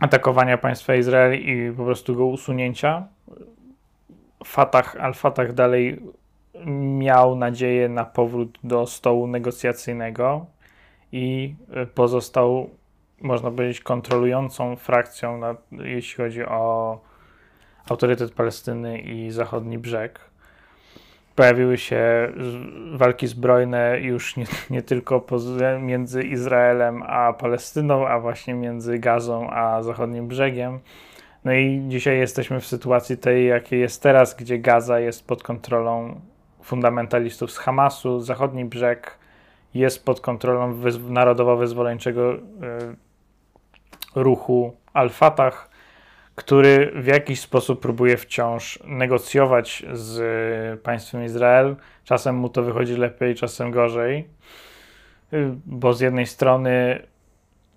[0.00, 3.08] atakowania państwa Izrael i po prostu go usunięcia.
[4.44, 6.02] Fatah, al-Fatah dalej
[6.98, 10.46] miał nadzieję na powrót do stołu negocjacyjnego
[11.12, 12.70] i y, pozostał,
[13.20, 17.00] można powiedzieć, kontrolującą frakcją, na, jeśli chodzi o
[17.90, 20.20] autorytet Palestyny i zachodni brzeg.
[21.34, 22.32] Pojawiły się
[22.92, 25.26] walki zbrojne już nie, nie tylko
[25.80, 30.80] między Izraelem a Palestyną, a właśnie między Gazą a zachodnim brzegiem.
[31.44, 36.20] No i dzisiaj jesteśmy w sytuacji tej, jakiej jest teraz, gdzie Gaza jest pod kontrolą
[36.62, 39.18] fundamentalistów z Hamasu, zachodni brzeg
[39.74, 42.40] jest pod kontrolą wyz- narodowo-wyzwoleńczego y,
[44.14, 45.70] ruchu Al-Fatah,
[46.34, 51.76] który w jakiś sposób próbuje wciąż negocjować z y, państwem Izrael.
[52.04, 54.28] Czasem mu to wychodzi lepiej, czasem gorzej,
[55.32, 57.02] y, bo z jednej strony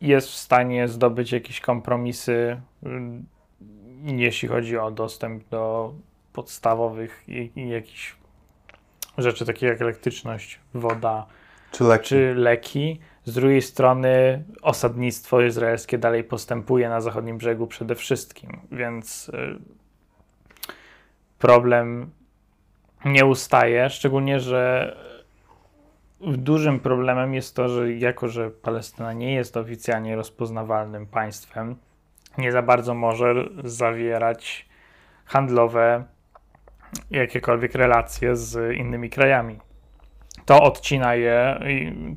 [0.01, 2.89] jest w stanie zdobyć jakieś kompromisy, y,
[4.03, 5.93] jeśli chodzi o dostęp do
[6.33, 8.15] podstawowych i, i jakichś
[9.17, 11.25] rzeczy takie jak elektryczność, woda
[11.77, 12.09] Czy leki?
[12.09, 12.99] czy leki.
[13.25, 19.59] Z drugiej strony osadnictwo izraelskie dalej postępuje na zachodnim brzegu przede wszystkim, więc y,
[21.39, 22.09] problem
[23.05, 24.95] nie ustaje, szczególnie, że
[26.21, 31.75] dużym problemem jest to, że jako, że Palestyna nie jest oficjalnie rozpoznawalnym państwem,
[32.37, 34.69] nie za bardzo może zawierać
[35.25, 36.03] handlowe
[37.11, 39.66] jakiekolwiek relacje z innymi krajami.
[40.47, 41.59] To odcina je,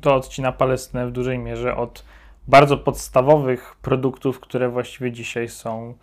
[0.01, 2.05] to odcina Palestynę w dużej mierze od
[2.47, 5.93] bardzo podstawowych produktów, które właściwie dzisiaj są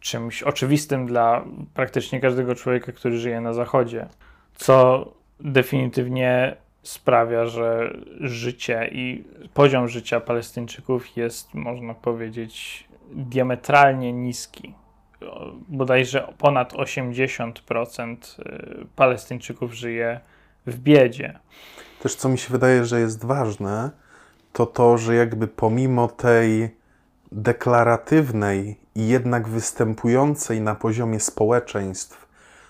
[0.00, 4.06] czymś oczywistym dla praktycznie każdego człowieka, który żyje na Zachodzie.
[4.54, 5.04] Co
[5.40, 9.24] definitywnie sprawia, że życie i
[9.54, 14.74] poziom życia Palestyńczyków jest, można powiedzieć, diametralnie niski.
[15.68, 20.20] Bodajże ponad 80% y, Palestyńczyków żyje
[20.66, 21.38] w biedzie.
[22.02, 23.90] Też co mi się wydaje, że jest ważne,
[24.52, 26.76] to to, że jakby pomimo tej
[27.32, 32.28] deklaratywnej i jednak występującej na poziomie społeczeństw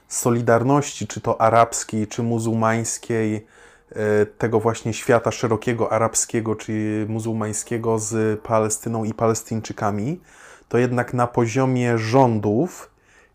[0.09, 3.47] solidarności, czy to arabskiej, czy muzułmańskiej,
[3.91, 10.21] e, tego właśnie świata szerokiego arabskiego czy muzułmańskiego z Palestyną i Palestyńczykami,
[10.69, 12.91] to jednak na poziomie rządów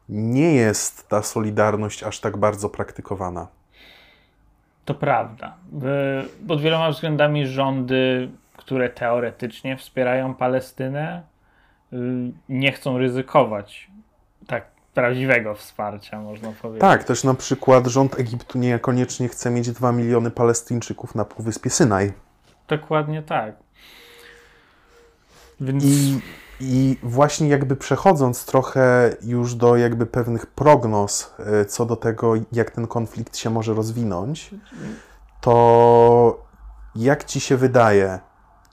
[0.09, 3.58] nie jest ta solidarność aż tak bardzo praktykowana.
[4.89, 5.55] To prawda.
[6.47, 11.23] Pod wieloma względami rządy, które teoretycznie wspierają Palestynę,
[11.93, 11.97] y,
[12.49, 13.91] nie chcą ryzykować
[14.47, 16.81] tak prawdziwego wsparcia, można powiedzieć.
[16.81, 22.13] Tak, też na przykład rząd Egiptu niekoniecznie chce mieć 2 miliony Palestyńczyków na Półwyspie Synaj.
[22.67, 23.55] Dokładnie tak.
[25.61, 25.83] Więc...
[25.83, 26.21] I
[26.59, 32.71] i właśnie jakby przechodząc trochę już do jakby pewnych prognoz e, co do tego, jak
[32.71, 34.51] ten konflikt się może rozwinąć,
[35.41, 36.45] to
[36.95, 38.19] jak ci się wydaje,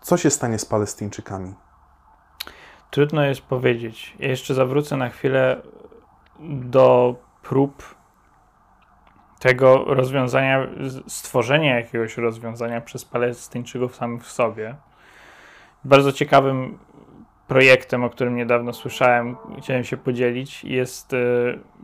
[0.01, 1.55] co się stanie z Palestyńczykami?
[2.91, 4.17] Trudno jest powiedzieć.
[4.19, 5.63] Ja jeszcze zawrócę na chwilę
[6.41, 7.95] do prób
[9.39, 10.67] tego rozwiązania,
[11.07, 14.77] stworzenia jakiegoś rozwiązania przez Palestyńczyków samych w sobie.
[15.85, 16.79] Bardzo ciekawym
[17.49, 21.17] projektem, o którym niedawno słyszałem, chciałem się podzielić, jest y,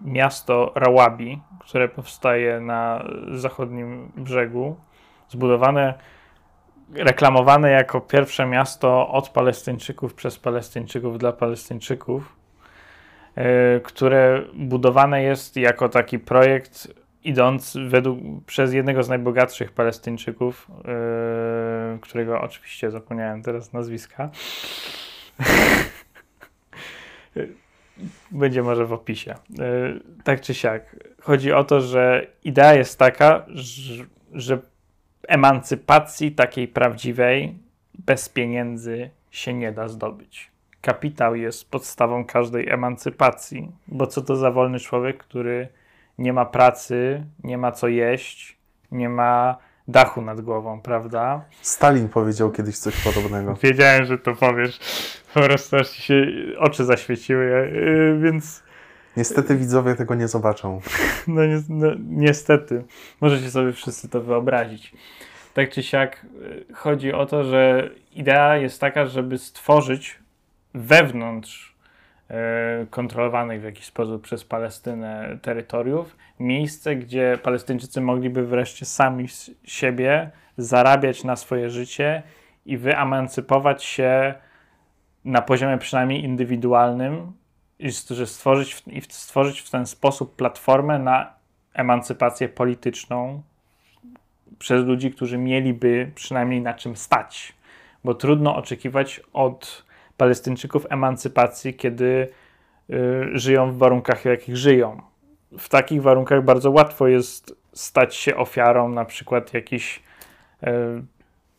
[0.05, 4.77] miasto Rawabi, które powstaje na zachodnim brzegu,
[5.29, 5.94] zbudowane,
[6.94, 12.37] reklamowane jako pierwsze miasto od Palestyńczyków przez Palestyńczyków dla Palestyńczyków,
[13.38, 20.68] y, które budowane jest jako taki projekt idąc według, przez jednego z najbogatszych Palestyńczyków,
[21.92, 24.31] yy, którego oczywiście zapomniałem teraz nazwiska,
[28.31, 29.35] Będzie może w opisie.
[29.35, 29.37] E,
[30.25, 30.97] tak czy siak.
[31.21, 34.59] Chodzi o to, że idea jest taka, że, że
[35.29, 37.59] emancypacji takiej prawdziwej
[37.95, 40.51] bez pieniędzy się nie da zdobyć.
[40.81, 45.68] Kapitał jest podstawą każdej emancypacji, bo co to za wolny człowiek, który
[46.18, 48.57] nie ma pracy, nie ma co jeść,
[48.92, 49.57] nie ma
[49.88, 51.45] dachu nad głową, prawda?
[51.62, 53.55] Stalin powiedział kiedyś coś podobnego.
[53.62, 54.79] Wiedziałem, że to powiesz.
[55.35, 56.27] Po prostu aż się
[56.59, 58.62] oczy zaświeciły, yy, więc...
[59.16, 60.81] Niestety widzowie tego nie zobaczą.
[61.27, 62.85] No, ni no niestety.
[63.21, 64.92] Możecie sobie wszyscy to wyobrazić.
[65.55, 70.18] Tak czy siak yy, chodzi o to, że idea jest taka, żeby stworzyć
[70.75, 71.71] wewnątrz
[72.90, 80.31] kontrolowanych w jakiś sposób przez Palestynę terytoriów, miejsce, gdzie Palestyńczycy mogliby wreszcie sami z siebie
[80.57, 82.23] zarabiać na swoje życie
[82.66, 84.35] i wyemancypować się
[85.25, 87.33] na poziomie przynajmniej indywidualnym
[87.79, 87.92] i
[88.27, 91.33] stworzyć, i stworzyć w ten sposób platformę na
[91.75, 93.42] emancypację polityczną
[94.59, 97.53] przez ludzi, którzy mieliby przynajmniej na czym stać.
[98.05, 99.91] Bo trudno oczekiwać od
[100.22, 102.28] Palestyńczyków emancypacji, kiedy
[102.90, 105.00] y, żyją w warunkach, w jakich żyją.
[105.58, 110.02] W takich warunkach bardzo łatwo jest stać się ofiarą na przykład jakichś
[110.62, 110.68] y,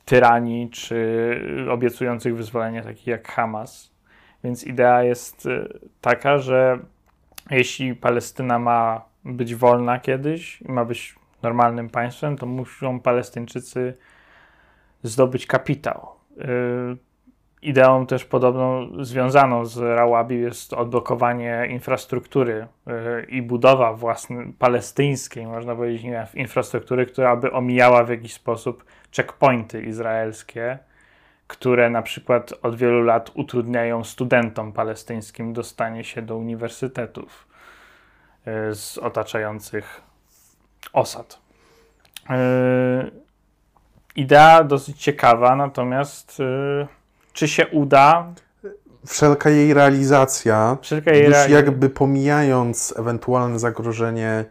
[0.05, 3.91] tyranii czy obiecujących wyzwolenie, takich jak Hamas.
[4.43, 6.79] Więc idea jest y, taka, że
[7.51, 13.97] jeśli Palestyna ma być wolna kiedyś i ma być normalnym państwem, to muszą Palestyńczycy
[15.03, 16.07] zdobyć kapitał.
[17.63, 25.47] Y, Ideą też podobną związaną z Rawabi jest odblokowanie infrastruktury yy, i budowa własnej palestyńskiej,
[25.47, 28.85] można powiedzieć, nie, infrastruktury, która by omijała w jakiś sposób
[29.15, 30.79] checkpointy izraelskie,
[31.47, 37.47] które na przykład od wielu lat utrudniają studentom palestyńskim dostanie się do uniwersytetów
[38.45, 40.01] yy, z otaczających
[40.93, 41.39] osad.
[42.29, 42.35] Yy,
[44.15, 46.41] idea dosyć ciekawa, natomiast
[47.33, 48.33] czy się uda?
[49.05, 54.45] Wszelka jej realizacja, Wszelka jej już reali- jakby pomijając ewentualne zagrożenie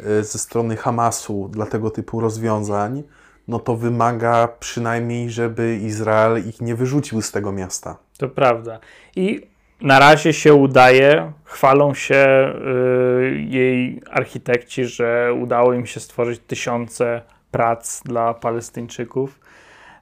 [0.00, 3.02] y, ze strony Hamasu dla tego typu rozwiązań,
[3.48, 7.96] no to wymaga przynajmniej, żeby Izrael ich nie wyrzucił z tego miasta.
[8.18, 8.78] To prawda.
[9.16, 9.46] I
[9.80, 11.32] na razie się udaje.
[11.44, 12.52] Chwalą się
[13.26, 19.40] y, jej architekci, że udało im się stworzyć tysiące prac dla Palestyńczyków.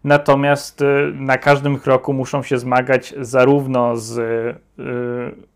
[0.04, 5.54] Natomiast y, na każdym kroku muszą się zmagać zarówno z y,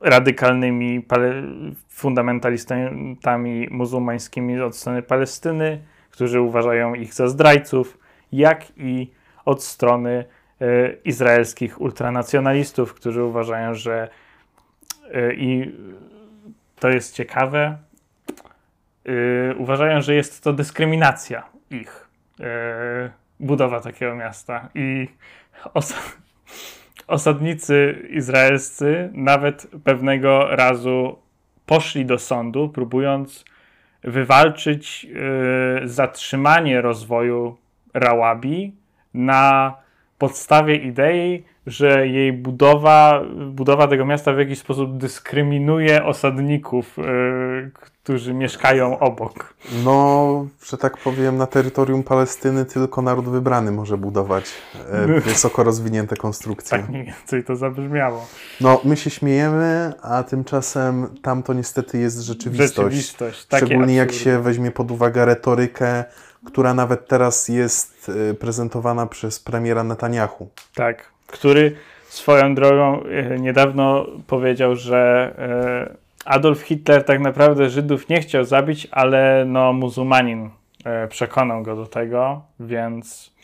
[0.00, 1.42] radykalnymi pale-
[1.88, 7.98] fundamentalistami muzułmańskimi od strony Palestyny, którzy uważają ich za zdrajców,
[8.32, 9.10] jak i
[9.44, 10.24] od strony
[10.62, 14.08] y, izraelskich ultranacjonalistów, którzy uważają, że
[15.14, 15.74] y, i
[16.80, 17.78] to jest ciekawe,
[19.08, 22.08] y, uważają, że jest to dyskryminacja ich
[22.40, 22.44] y,
[23.40, 24.68] budowa takiego miasta.
[24.74, 25.08] I
[25.74, 25.94] os
[27.06, 31.18] osadnicy izraelscy nawet pewnego razu
[31.66, 33.44] poszli do sądu, próbując
[34.02, 35.06] wywalczyć
[35.84, 37.56] y, zatrzymanie rozwoju
[37.94, 38.76] Rałabi
[39.14, 39.74] na
[40.18, 47.70] podstawie idei, że jej budowa, budowa tego miasta w jakiś sposób dyskryminuje osadników, y,
[48.04, 49.54] którzy mieszkają obok.
[49.84, 54.44] No, że tak powiem, na terytorium Palestyny tylko naród wybrany może budować
[54.90, 56.78] e, wysoko rozwinięte konstrukcje.
[56.78, 58.26] Tak mniej więcej to zabrzmiało.
[58.60, 62.74] No, my się śmiejemy, a tymczasem tam to niestety jest rzeczywistość.
[62.74, 63.46] Rzeczywistość.
[63.46, 64.24] Takie Szczególnie jak absurdy.
[64.24, 66.04] się weźmie pod uwagę retorykę,
[66.46, 70.48] która nawet teraz jest e, prezentowana przez premiera Netanyahu.
[70.74, 71.76] Tak, który
[72.08, 78.88] swoją drogą e, niedawno powiedział, że e, Adolf Hitler tak naprawdę Żydów nie chciał zabić,
[78.90, 80.50] ale no muzułmanin
[81.08, 83.34] przekonał go do tego, więc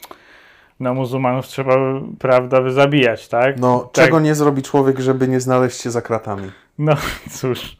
[0.80, 1.74] no muzułmanów trzeba,
[2.18, 3.58] prawda, by zabijać, tak?
[3.58, 4.04] No, tak.
[4.04, 6.50] czego nie zrobi człowiek, żeby nie znaleźć się za kratami?
[6.78, 6.94] No
[7.38, 7.76] cóż,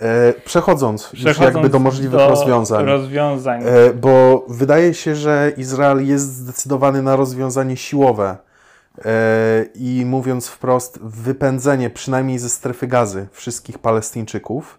[0.00, 2.86] E, przechodząc, już przechodząc jakby do możliwych do rozwiązań.
[2.86, 3.62] rozwiązań.
[3.64, 8.36] E, Bo wydaje się, że Izrael jest zdecydowany na rozwiązanie siłowe
[9.04, 14.78] e, i mówiąc wprost, wypędzenie przynajmniej ze strefy gazy wszystkich Palestyńczyków.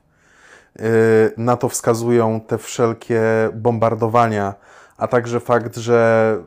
[1.38, 3.22] Na to wskazują te wszelkie
[3.54, 4.54] bombardowania,
[4.98, 6.38] a także fakt, że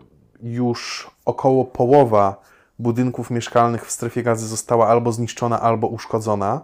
[0.42, 2.40] już około połowa
[2.78, 6.60] budynków mieszkalnych w strefie gazy została albo zniszczona, albo uszkodzona.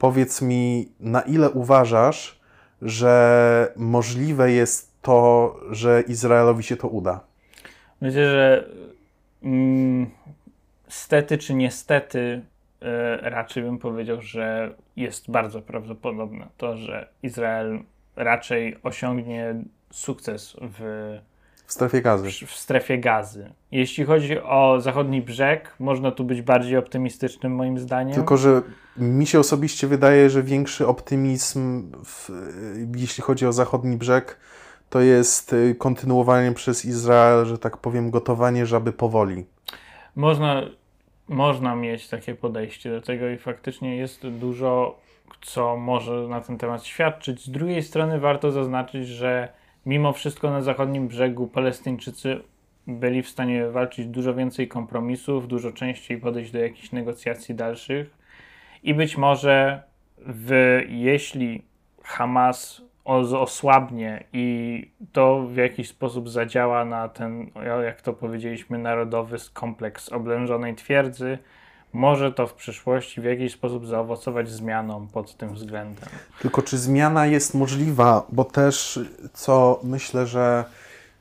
[0.00, 2.40] Powiedz mi, na ile uważasz,
[2.82, 7.20] że możliwe jest to, że Izraelowi się to uda?
[8.00, 8.68] Myślę, że
[9.42, 10.10] mm,
[10.88, 12.42] stety czy niestety
[12.82, 17.80] e, raczej bym powiedział, że jest bardzo prawdopodobne to, że Izrael
[18.16, 19.54] raczej osiągnie
[19.90, 21.18] sukces w,
[21.70, 22.46] W strefie gazy.
[22.46, 23.50] w strefie gazy.
[23.72, 28.14] Jeśli chodzi o zachodni brzeg, można tu być bardziej optymistycznym moim zdaniem.
[28.14, 28.62] Tylko, że
[28.96, 32.30] mi się osobiście wydaje, że większy optymizm, w,
[32.96, 34.38] jeśli chodzi o zachodni brzeg,
[34.90, 39.44] to jest y, kontynuowanie przez Izrael, że tak powiem, gotowanie żaby powoli.
[40.16, 40.62] Można,
[41.28, 44.98] można mieć takie podejście do tego i faktycznie jest dużo,
[45.42, 47.44] co może na ten temat świadczyć.
[47.44, 52.40] Z drugiej strony warto zaznaczyć, że mimo wszystko na zachodnim brzegu Palestyńczycy
[52.86, 58.18] byli w stanie walczyć dużo więcej kompromisów, dużo częściej podejść do jakichś negocjacji dalszych
[58.82, 59.82] i być może
[60.18, 61.62] w, jeśli
[62.02, 67.50] Hamas os- osłabnie i to w jakiś sposób zadziała na ten,
[67.84, 71.38] jak to powiedzieliśmy, narodowy kompleks oblężonej twierdzy,
[71.92, 76.08] może to w przyszłości w jakiś sposób zaowocować zmianą pod tym względem.
[76.40, 78.26] Tylko czy zmiana jest możliwa?
[78.28, 79.00] Bo też,
[79.32, 80.64] co myślę, że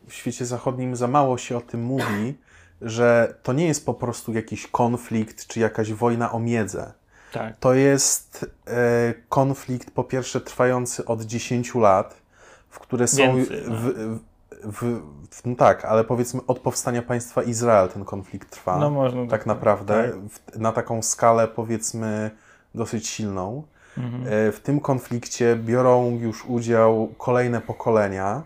[0.08, 2.34] w świecie zachodnim za mało się o tym mówi,
[2.82, 6.94] że to nie jest po prostu jakiś konflikt czy jakaś wojna o miedzę.
[7.32, 7.58] Tak.
[7.60, 12.22] To jest e, konflikt, po pierwsze, trwający od 10 lat,
[12.70, 13.18] w które są.
[13.18, 13.76] Więcej, no.
[13.76, 14.29] w, w,
[14.64, 15.02] w,
[15.32, 18.78] w, no tak, ale powiedzmy od powstania państwa Izrael ten konflikt trwa.
[18.80, 20.04] No można tak naprawdę.
[20.04, 20.16] tak.
[20.30, 22.32] W, na taką skalę, powiedzmy,
[22.76, 23.64] dosyć silną.
[23.98, 24.24] Mhm.
[24.24, 28.44] E, W tym konflikcie biorą już udział kolejne pokolenia.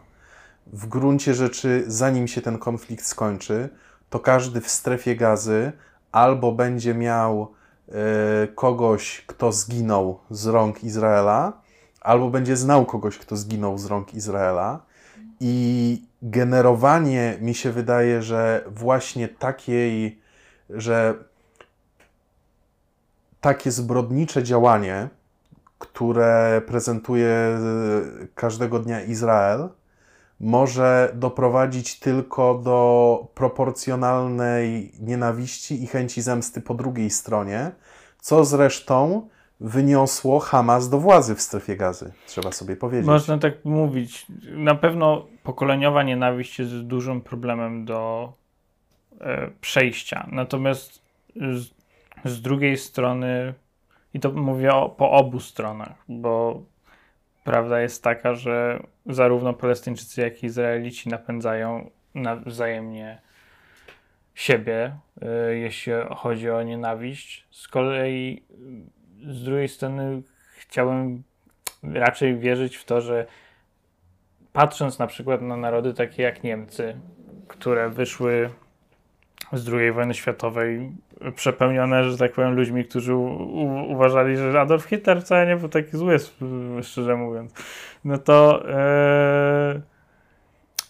[0.74, 3.70] W gruncie rzeczy, zanim się ten konflikt skończy,
[4.09, 5.72] to każdy w strefie gazy
[6.11, 7.51] albo będzie miał
[7.89, 7.93] e,
[8.47, 11.53] kogoś, kto zginął z rąk Izraela,
[12.01, 14.80] albo będzie znał kogoś, kto zginął z rąk Izraela.
[15.39, 20.21] I generowanie mi się wydaje, że właśnie takiej,
[20.69, 21.13] że
[23.41, 25.09] takie zbrodnicze działanie,
[25.79, 27.59] które prezentuje e,
[28.36, 29.69] każdego dnia Izrael,
[30.39, 37.71] może doprowadzić tylko do proporcjonalnej nienawiści i chęci zemsty po drugiej stronie,
[38.19, 39.29] co zresztą
[39.64, 43.07] wyniosło Hamas do władzy w strefie gazy, trzeba sobie powiedzieć.
[43.07, 44.26] Można tak mówić.
[44.51, 48.34] Na pewno pokoleniowa nienawiść jest dużym problemem do
[49.22, 50.28] e, przejścia.
[50.32, 51.01] Natomiast
[51.36, 51.70] z,
[52.26, 53.53] z drugiej strony,
[54.14, 56.64] i to mówię o, po obu stronach, bo
[57.43, 63.22] prawda jest taka, że zarówno Palestyńczycy, jak i Izraelici napędzają nawzajemnie
[64.36, 64.97] siebie,
[65.51, 67.47] y, jeśli chodzi o nienawiść.
[67.51, 68.43] Z kolei
[69.28, 70.21] z drugiej strony
[70.57, 71.24] chciałbym
[71.84, 73.26] raczej wierzyć w to, że
[74.53, 76.97] patrząc na przykład na narody takie jak Niemcy,
[77.47, 78.49] które wyszły
[79.53, 80.91] z II wojny światowej
[81.36, 86.17] przepełnione, że tak powiem, ludźmi, którzy uważali, że Adolf Hitler wcale nie był taki zły,
[86.82, 87.53] szczerze mówiąc.
[88.05, 88.63] No to
[89.76, 89.82] yy,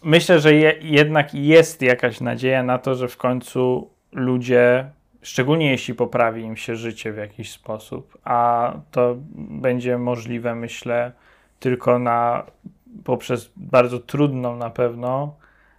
[0.04, 4.90] myślę, że je, jednak jest jakaś nadzieja na to, że w końcu ludzie,
[5.24, 11.12] szczególnie jeśli poprawi im się życie w jakiś sposób, a to będzie możliwe, myślę,
[11.60, 12.46] tylko na,
[13.04, 15.36] poprzez bardzo trudną na pewno,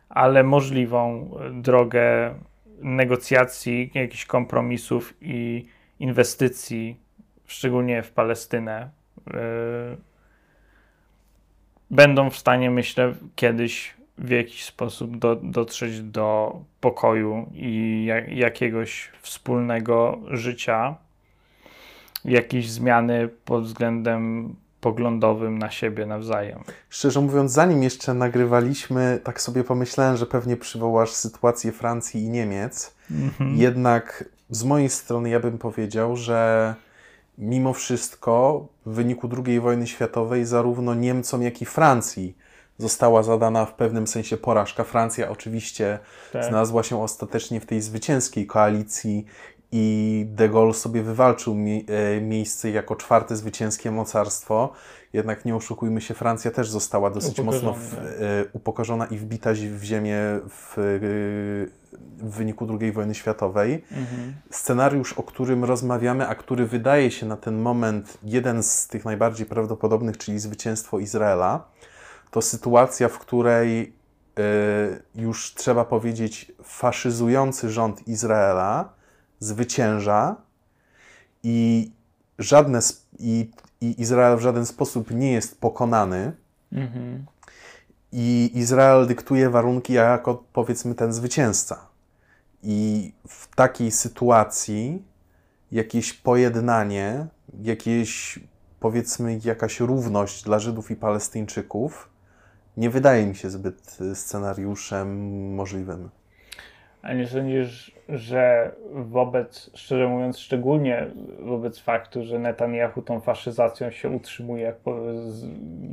[0.08, 2.34] ale możliwą drogę
[2.78, 5.66] negocjacji, jakichś kompromisów i
[6.00, 6.96] inwestycji,
[7.46, 8.90] szczególnie w Palestynę,
[9.26, 9.34] yy,
[11.90, 19.10] będą w stanie, myślę, kiedyś w jakiś sposób do, dotrzeć do pokoju i jak, jakiegoś
[19.22, 20.96] wspólnego życia,
[22.24, 26.58] jakieś zmiany pod względem poglądowym na siebie nawzajem.
[26.88, 32.94] Szczerze mówiąc, zanim jeszcze nagrywaliśmy, tak sobie pomyślałem, że pewnie przywołasz sytuację Francji i Niemiec.
[33.10, 33.56] Mhm.
[33.56, 36.74] Jednak z mojej strony ja bym powiedział, że
[37.38, 42.36] mimo wszystko w wyniku II wojny światowej zarówno Niemcom, jak i Francji
[42.78, 44.84] została zadana w pewnym sensie porażka.
[44.84, 45.98] Francja oczywiście
[46.32, 46.44] Tak.
[46.44, 49.26] znalazła się ostatecznie w tej zwycięskiej koalicji
[49.76, 54.72] i de Gaulle sobie wywalczył mi, e, miejsce jako czwarte zwycięskie mocarstwo.
[55.12, 58.04] Jednak nie oszukujmy się, Francja też została dosyć Upokorzona, mocno w, tak.
[58.04, 60.16] e, upokorzona i wbita w ziemię
[60.48, 60.82] w, e,
[62.18, 63.84] w wyniku II wojny światowej.
[63.90, 64.34] Mhm.
[64.50, 69.46] Scenariusz, o którym rozmawiamy, a który wydaje się na ten moment jeden z tych najbardziej
[69.46, 71.64] prawdopodobnych, czyli zwycięstwo Izraela,
[72.34, 73.92] to sytuacja, w której
[74.38, 74.42] e,
[75.14, 78.92] już trzeba powiedzieć, faszyzujący rząd Izraela
[79.38, 80.36] zwycięża
[81.42, 81.90] i,
[82.38, 82.80] żadne,
[83.18, 86.32] i, i Izrael w żaden sposób nie jest pokonany.
[86.72, 87.26] Mhm.
[88.12, 91.86] I Izrael dyktuje warunki jako powiedzmy ten zwycięzca.
[92.62, 95.04] I w takiej sytuacji
[95.72, 97.26] jakieś pojednanie,
[97.62, 98.38] jakieś
[98.80, 102.13] powiedzmy jakaś równość dla Żydów i Palestyńczyków
[102.76, 106.10] nie wydaje mi się zbyt y, scenariuszem możliwym.
[107.02, 111.10] A nie sądzisz, że wobec, szczerze mówiąc, szczególnie
[111.40, 114.96] wobec faktu, że Netanyahu tą faszyzacją się utrzymuje po,
[115.26, 115.46] z,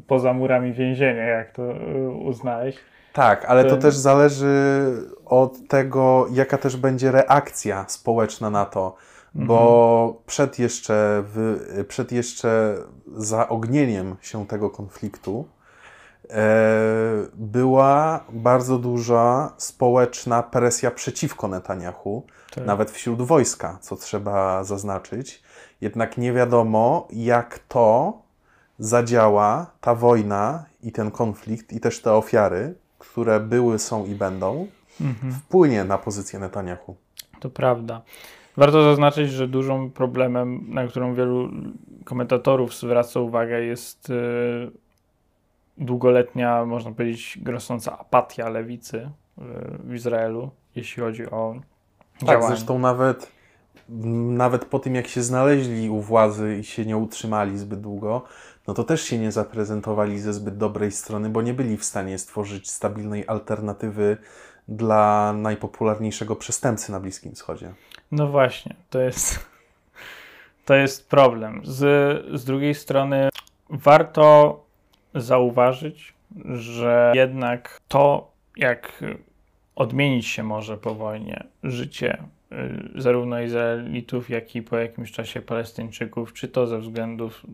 [0.08, 2.76] poza murami więzienia, jak to y, uznałeś?
[3.14, 4.48] Tak, ale to też zależy
[5.26, 8.96] od tego, jaka też będzie reakcja społeczna na to,
[9.36, 12.78] bo przed jeszcze, w, przed jeszcze
[13.16, 15.46] zaognieniem się tego konfliktu
[17.34, 22.24] była bardzo duża społeczna presja przeciwko Netanyahu,
[22.56, 22.66] Tak.
[22.66, 25.44] nawet wśród wojska, co trzeba zaznaczyć.
[25.82, 28.14] Jednak nie wiadomo, jak to
[28.80, 34.68] zadziała, ta wojna i ten konflikt, i też te ofiary, które były, są i będą,
[35.02, 35.34] Mhm.
[35.34, 36.96] wpłynie na pozycję Netanyahu.
[37.40, 38.02] To prawda.
[38.58, 41.50] Warto zaznaczyć, że dużym problemem, na którą wielu
[42.06, 44.72] komentatorów zwraca uwagę, jest y,
[45.82, 49.10] długoletnia, można powiedzieć, rosnąca apatia lewicy y,
[49.84, 51.56] w Izraelu, jeśli chodzi o
[52.20, 52.48] Tak, działania.
[52.48, 53.32] zresztą nawet,
[53.90, 58.22] nawet po tym, jak się znaleźli u władzy i się nie utrzymali zbyt długo,
[58.68, 62.18] no to też się nie zaprezentowali ze zbyt dobrej strony, bo nie byli w stanie
[62.18, 64.18] stworzyć stabilnej alternatywy
[64.68, 67.74] dla najpopularniejszego przestępcy na Bliskim Wschodzie.
[68.12, 69.40] No właśnie, to jest,
[70.66, 71.62] to jest problem.
[71.64, 71.80] Z,
[72.40, 73.30] z drugiej strony
[73.70, 74.64] warto
[75.16, 76.14] zauważyć,
[76.46, 79.04] że jednak to, jak
[79.76, 82.18] odmienić się może po wojnie życie
[82.52, 87.46] y, zarówno Izraelitów, jak i po jakimś czasie Palestyńczyków, czy to ze względów,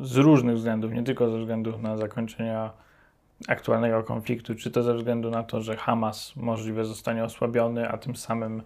[0.00, 2.58] z różnych względów, nie tylko ze względu na zakończenie
[3.48, 8.16] aktualnego konfliktu, czy to ze względu na to, że Hamas możliwe zostanie osłabiony, a tym
[8.16, 8.62] samym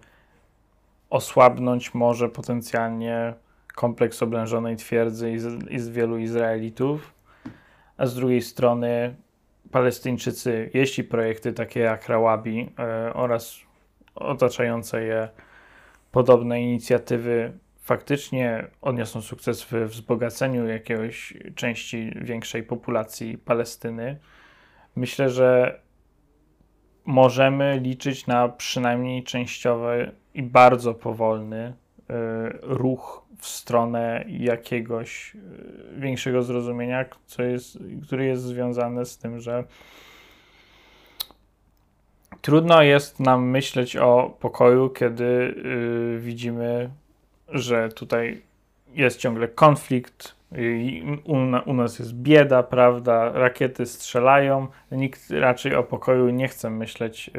[1.09, 3.33] osłabnąć może potencjalnie
[3.75, 7.13] kompleks oblężonej twierdzy iz- iz wielu Izraelitów,
[7.97, 9.15] a z drugiej strony
[9.71, 13.59] Palestyńczycy, jeśli projekty takie jak Rawabi e, oraz
[14.15, 15.29] otaczające je
[16.11, 24.19] podobne inicjatywy faktycznie odniosą sukces w wzbogaceniu jakiegoś części większej populacji Palestyny,
[24.95, 25.81] myślę, że
[27.05, 31.73] możemy liczyć na przynajmniej częściowy i bardzo powolny
[32.61, 39.63] ruch w stronę jakiegoś y, większego zrozumienia, co jest, który jest związany z tym, że
[42.41, 46.89] trudno jest nam myśleć o pokoju, kiedy y, widzimy,
[47.49, 48.41] że tutaj
[48.93, 50.37] jest ciągle konflikt,
[51.25, 53.31] u, u, nas jest bieda, prawda?
[53.31, 54.67] Rakiety strzelają.
[54.91, 57.31] Nikt raczej o pokoju nie chce myśleć y,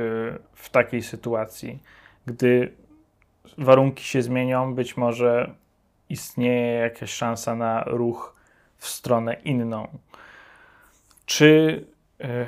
[0.55, 1.79] w takiej sytuacji.
[2.27, 2.73] Gdy
[3.59, 5.55] warunki się zmienią, być może
[6.09, 8.36] istnieje jakaś szansa na ruch
[8.76, 9.88] w stronę inną.
[11.26, 11.84] Czy,
[12.20, 12.46] y,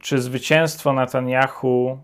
[0.00, 1.98] czy zwycięstwo Netanyahu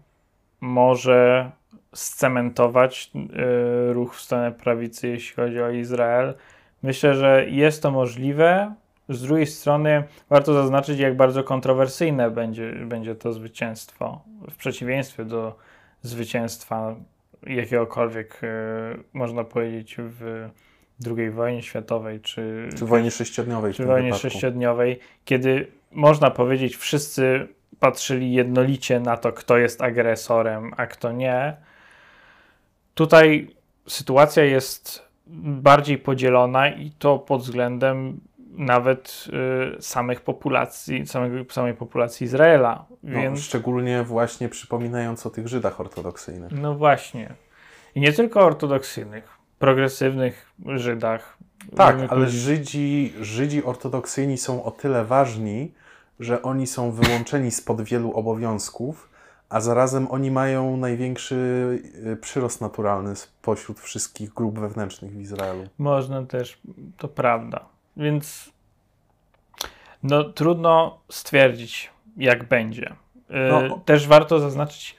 [0.60, 1.50] może
[1.94, 6.34] scementować y, ruch w stronę prawicy, jeśli chodzi o Izrael?
[6.82, 8.74] Myślę, że jest to możliwe.
[9.08, 14.20] Z drugiej strony warto zaznaczyć, jak bardzo kontrowersyjne będzie, będzie to zwycięstwo.
[14.50, 15.56] W przeciwieństwie do
[16.02, 16.94] zwycięstwa
[17.46, 18.48] jakiegokolwiek, e,
[19.12, 20.48] można powiedzieć, w
[21.16, 23.74] II wojnie światowej, czy, czy wojnie sześciodniowej.
[23.74, 24.30] Czy wojnie wypadku.
[24.30, 27.48] sześciodniowej, kiedy można powiedzieć, wszyscy
[27.80, 31.56] patrzyli jednolicie na to, kto jest agresorem, a kto nie.
[32.94, 33.48] Tutaj
[33.88, 38.20] sytuacja jest bardziej podzielona i to pod względem
[38.54, 39.24] nawet
[39.78, 42.86] y, samych populacji, samej, samej populacji Izraela.
[43.02, 43.40] No, Więc...
[43.40, 46.52] szczególnie właśnie przypominając o tych Żydach ortodoksyjnych.
[46.52, 47.34] No właśnie.
[47.94, 51.38] I nie tylko ortodoksyjnych, progresywnych Żydach.
[51.76, 55.74] Tak, ale Żydzi, Żydzi ortodoksyjni są o tyle ważni,
[56.20, 59.10] że oni są wyłączeni spod wielu obowiązków,
[59.48, 61.34] a zarazem oni mają największy
[62.06, 65.68] y, przyrost naturalny spośród wszystkich grup wewnętrznych w Izraelu.
[65.78, 66.60] Można też,
[66.96, 67.73] to prawda.
[67.96, 68.52] Więc
[70.02, 72.94] no, trudno stwierdzić, jak będzie.
[73.30, 73.78] Y, no.
[73.78, 74.96] Też warto zaznaczyć,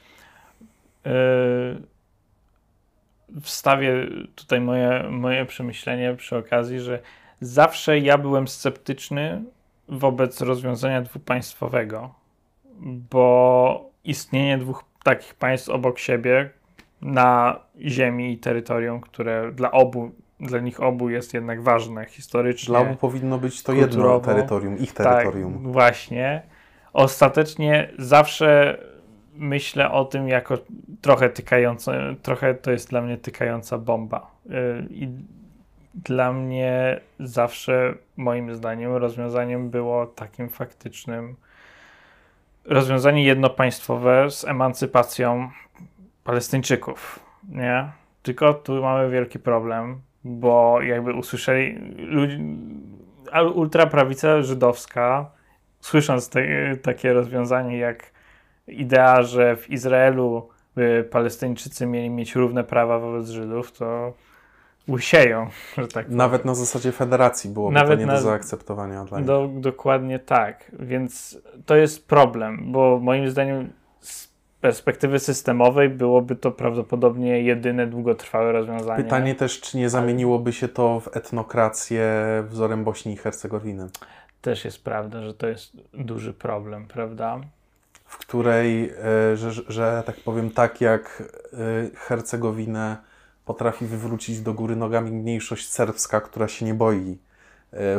[1.06, 1.12] yy,
[3.42, 7.00] wstawię tutaj moje, moje przemyślenie przy okazji, że
[7.42, 9.44] zawsze ja byłem sceptyczny
[9.88, 12.14] wobec rozwiązania dwupaństwowego,
[13.12, 16.50] bo istnienie dwóch takich państw obok siebie
[17.02, 22.72] na ziemi i terytorium, które dla obu, dla nich obu jest jednak ważne historycznie.
[22.72, 25.54] Dla obu powinno być to jedno terytorium, ich tak, terytorium.
[25.54, 26.42] Tak, właśnie.
[26.94, 28.78] Ostatecznie zawsze
[29.34, 30.58] myślę o tym jako
[31.02, 34.32] trochę tykające, trochę to jest dla mnie tykająca bomba.
[34.46, 34.50] Y,
[34.90, 35.10] I
[35.96, 41.36] dla mnie zawsze, moim zdaniem, rozwiązaniem było takim faktycznym
[42.66, 45.50] rozwiązanie jednopaństwowe z emancypacją
[46.24, 47.20] Palestyńczyków,
[47.50, 47.92] nie?
[48.24, 52.40] Tylko tu mamy wielki problem, bo jakby usłyszeli ludzi,
[53.56, 55.32] ultraprawica żydowska,
[55.80, 56.42] słysząc te,
[56.82, 58.12] takie rozwiązanie jak
[58.68, 64.14] idea, że w Izraelu by Palestyńczycy mieli mieć równe prawa wobec Żydów, to
[64.88, 65.48] usieją,
[65.78, 69.28] że tak Nawet na zasadzie federacji byłoby Nawet to nie na, do zaakceptowania dla nich.
[69.28, 73.70] Do, dokładnie tak, więc to jest problem, bo moim zdaniem
[74.66, 79.04] perspektywy systemowej byłoby to prawdopodobnie jedyne długotrwałe rozwiązanie.
[79.04, 82.14] Pytanie też, czy nie zamieniłoby się to w etnokrację
[82.50, 83.88] wzorem Bośni i Hercegowiny.
[84.42, 87.42] Też jest prawda, że to jest duży problem, prawda?
[88.06, 92.98] W której, e, że, że tak powiem, tak jak e, Hercegowinę
[93.46, 97.18] potrafi wywrócić do góry nogami mniejszość serbska, która się nie boi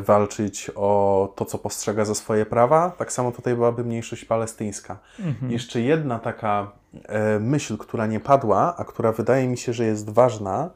[0.00, 2.90] walczyć o to, co postrzega za swoje prawa.
[2.90, 4.98] Tak samo tutaj byłaby mniejszość palestyńska.
[5.18, 5.52] Mhm.
[5.52, 6.72] Jeszcze jedna taka
[7.08, 10.70] e, myśl, która nie padła, a która wydaje mi się, że jest ważna,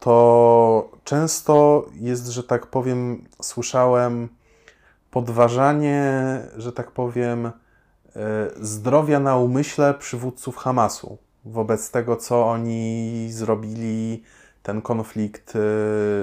[0.00, 4.28] to często jest, że tak powiem, słyszałem
[5.10, 6.12] podważanie,
[6.56, 7.52] że tak powiem, e,
[8.60, 14.22] zdrowia na umyśle przywódców Hamasu wobec tego, co oni zrobili,
[14.62, 15.58] ten konflikt y,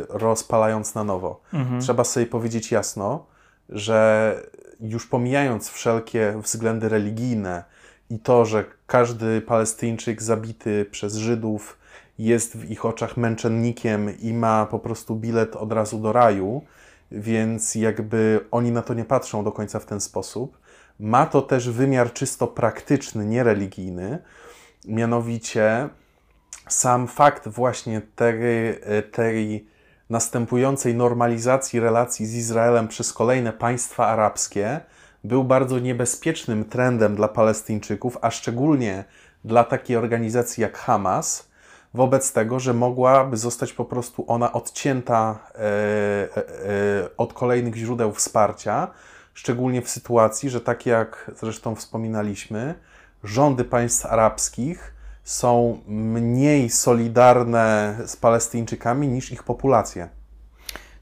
[0.09, 1.41] rozpalając na nowo.
[1.53, 1.81] Mhm.
[1.81, 3.25] Trzeba sobie powiedzieć jasno,
[3.69, 4.35] że
[4.79, 7.63] już pomijając wszelkie względy religijne
[8.09, 11.77] i to, że każdy Palestyńczyk zabity przez Żydów
[12.19, 16.61] jest w ich oczach męczennikiem i ma po prostu bilet od razu do raju,
[17.11, 20.57] więc jakby oni na to nie patrzą do końca w ten sposób.
[20.99, 24.19] Ma to też wymiar czysto praktyczny, niereligijny,
[24.87, 25.89] Mianowicie
[26.73, 28.39] sam fakt właśnie tej,
[29.11, 29.67] tej
[30.09, 34.79] następującej normalizacji relacji z Izraelem przez kolejne państwa arabskie
[35.23, 39.03] był bardzo niebezpiecznym trendem dla Palestyńczyków, a szczególnie
[39.45, 41.49] dla takiej organizacji jak Hamas,
[41.93, 48.87] wobec tego, że mogłaby zostać po prostu ona odcięta e, e, od kolejnych źródeł wsparcia,
[49.33, 52.75] szczególnie w sytuacji, że tak jak zresztą wspominaliśmy,
[53.23, 54.96] rządy państw arabskich
[55.27, 60.09] są mniej solidarne z Palestyńczykami niż ich populacje.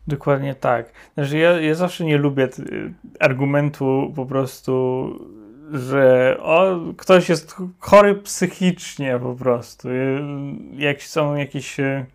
[0.07, 0.85] Dokładnie tak.
[1.13, 5.09] Znaczy ja, ja zawsze nie lubię y, argumentu po prostu,
[5.73, 9.89] że o, ktoś jest chory psychicznie po prostu.
[9.89, 10.19] Y,
[10.73, 12.05] Jak są jakieś y,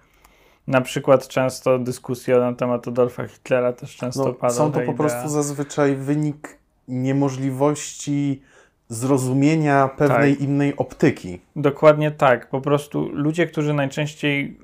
[0.66, 4.82] na przykład często dyskusje na temat Adolfa Hitlera też często No, pada są to po
[4.82, 4.94] idea.
[4.94, 6.58] prostu zazwyczaj wynik
[6.88, 8.42] niemożliwości
[8.90, 10.42] zrozumienia pewnej Tak.
[10.44, 11.38] innej optyki.
[11.56, 12.48] Dokładnie tak.
[12.48, 14.56] Po prostu ludzie, którzy najczęściej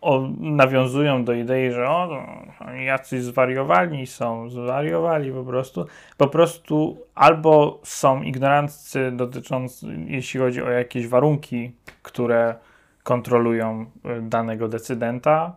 [0.00, 2.26] o, nawiązują do idei, że o,
[2.60, 10.62] oni jacyś zwariowani są, zwariowali po prostu, po prostu albo są ignoranccy dotyczący, jeśli chodzi
[10.62, 12.54] o jakieś warunki, które
[13.02, 13.86] kontrolują
[14.18, 15.56] y, danego decydenta,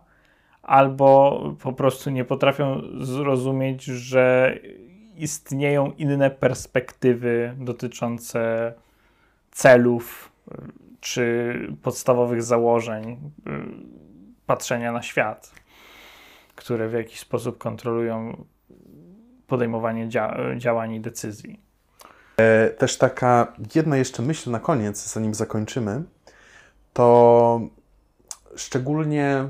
[0.62, 4.56] albo po prostu nie potrafią zrozumieć, że
[5.22, 8.72] istnieją inne perspektywy dotyczące
[9.50, 10.56] celów y,
[11.00, 13.50] czy podstawowych założeń y,
[14.46, 15.52] patrzenia na świat,
[16.54, 18.44] które w jakiś sposób kontrolują
[19.46, 21.60] podejmowanie dzia- działań i decyzji.
[22.36, 26.02] E, Też taka jedna jeszcze myśl na koniec, zanim zakończymy,
[26.92, 27.60] to
[28.56, 29.48] szczególnie,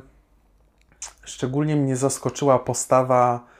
[1.24, 3.51] szczególnie mnie zaskoczyła postawa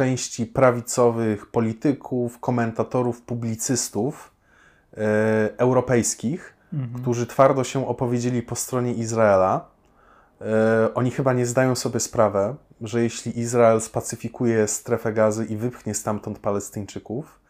[0.00, 4.30] części prawicowych polityków, komentatorów, publicystów
[4.96, 4.98] e,
[5.58, 6.54] europejskich,
[6.96, 9.68] którzy twardo się opowiedzieli po stronie Izraela.
[10.40, 15.94] E, Oni chyba nie zdają sobie sprawę, że jeśli Izrael spacyfikuje strefę gazy i wypchnie
[15.94, 17.40] stamtąd Palestyńczyków,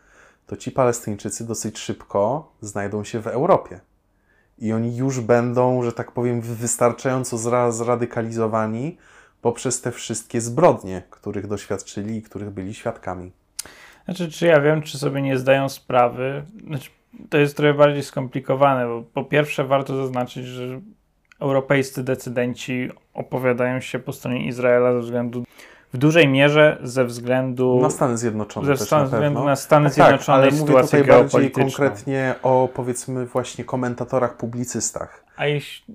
[0.46, 3.80] to ci Palestyńczycy dosyć szybko znajdą się w Europie.
[4.58, 8.98] I oni już będą, że tak powiem, wystarczająco zra- zradykalizowani
[9.46, 13.32] poprzez te wszystkie zbrodnie, których doświadczyli i których byli świadkami.
[14.04, 16.42] Znaczy, czy ja wiem, czy sobie nie zdają sprawy?
[16.66, 16.90] Znaczy,
[17.30, 20.80] to jest trochę bardziej skomplikowane, bo po pierwsze warto zaznaczyć, że
[21.40, 25.44] europejscy decydenci opowiadają się po stronie Izraela ze względu,
[25.92, 29.94] w dużej mierze ze względu, Na Stany Zjednoczone ze stan- na względu na Stany Tak,
[29.94, 35.24] Zjednoczone ale i mówię tutaj bardziej konkretnie o powiedzmy właśnie komentatorach, publicystach.
[35.36, 35.94] A jeśli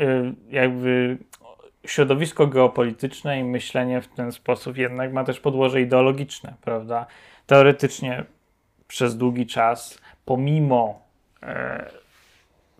[0.00, 1.18] y, jakby
[1.90, 7.06] środowisko geopolityczne i myślenie w ten sposób jednak ma też podłoże ideologiczne, prawda?
[7.46, 8.24] Teoretycznie
[8.88, 11.00] przez długi czas, pomimo
[11.42, 11.90] e,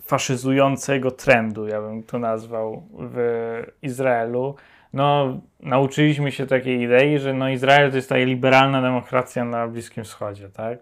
[0.00, 4.54] faszyzującego trendu, ja bym to nazwał, w Izraelu,
[4.92, 10.04] no nauczyliśmy się takiej idei, że no Izrael to jest ta liberalna demokracja na Bliskim
[10.04, 10.78] Wschodzie, tak?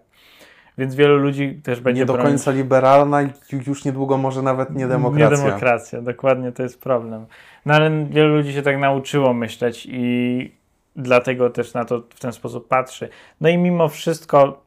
[0.77, 4.41] Więc wielu ludzi też będzie Nie do bronić- końca liberalna i ju- już niedługo może
[4.41, 5.37] nawet nie demokracja.
[5.37, 7.25] nie demokracja, dokładnie to jest problem.
[7.65, 10.51] No ale wielu ludzi się tak nauczyło myśleć i
[10.95, 13.09] dlatego też na to w ten sposób patrzy.
[13.41, 14.63] No i mimo wszystko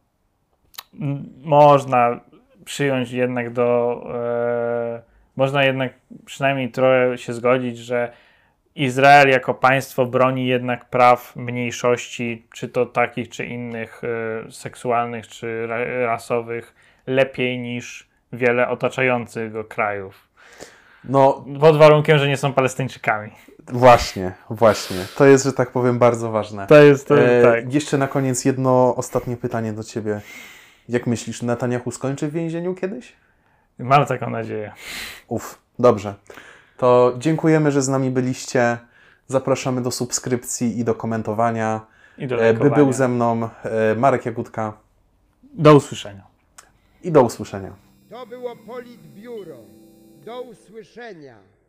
[1.42, 2.20] można
[2.64, 4.00] przyjąć jednak do.
[4.14, 5.02] E,
[5.36, 5.92] można jednak
[6.24, 8.12] przynajmniej trochę się zgodzić, że
[8.82, 14.02] Izrael jako państwo broni jednak praw mniejszości, czy to takich, czy innych,
[14.48, 16.74] e, seksualnych, czy ra, rasowych,
[17.06, 20.28] lepiej niż wiele otaczających go krajów.
[21.04, 23.30] No Pod warunkiem, że nie są Palestyńczykami.
[23.66, 24.96] właśnie, właśnie.
[25.16, 26.66] To jest, że tak powiem, bardzo ważne.
[26.66, 27.74] To jest to, E, tak.
[27.74, 30.20] Jeszcze na koniec jedno ostatnie pytanie do Ciebie.
[30.88, 33.12] Jak myślisz, Netanyahu skończy w więzieniu kiedyś?
[33.78, 34.72] Mam taką nadzieję.
[35.28, 36.14] Uf, dobrze.
[36.78, 38.78] To dziękujemy, że z nami byliście.
[39.26, 41.86] Zapraszamy do subskrypcji i do komentowania.
[42.18, 44.72] I do E, By był ze mną e, Marek Jagódka
[45.54, 46.22] Do usłyszenia.
[47.02, 47.72] i do usłyszenia.
[48.10, 49.56] To było Politbiuro.
[50.24, 51.36] Do usłyszenia.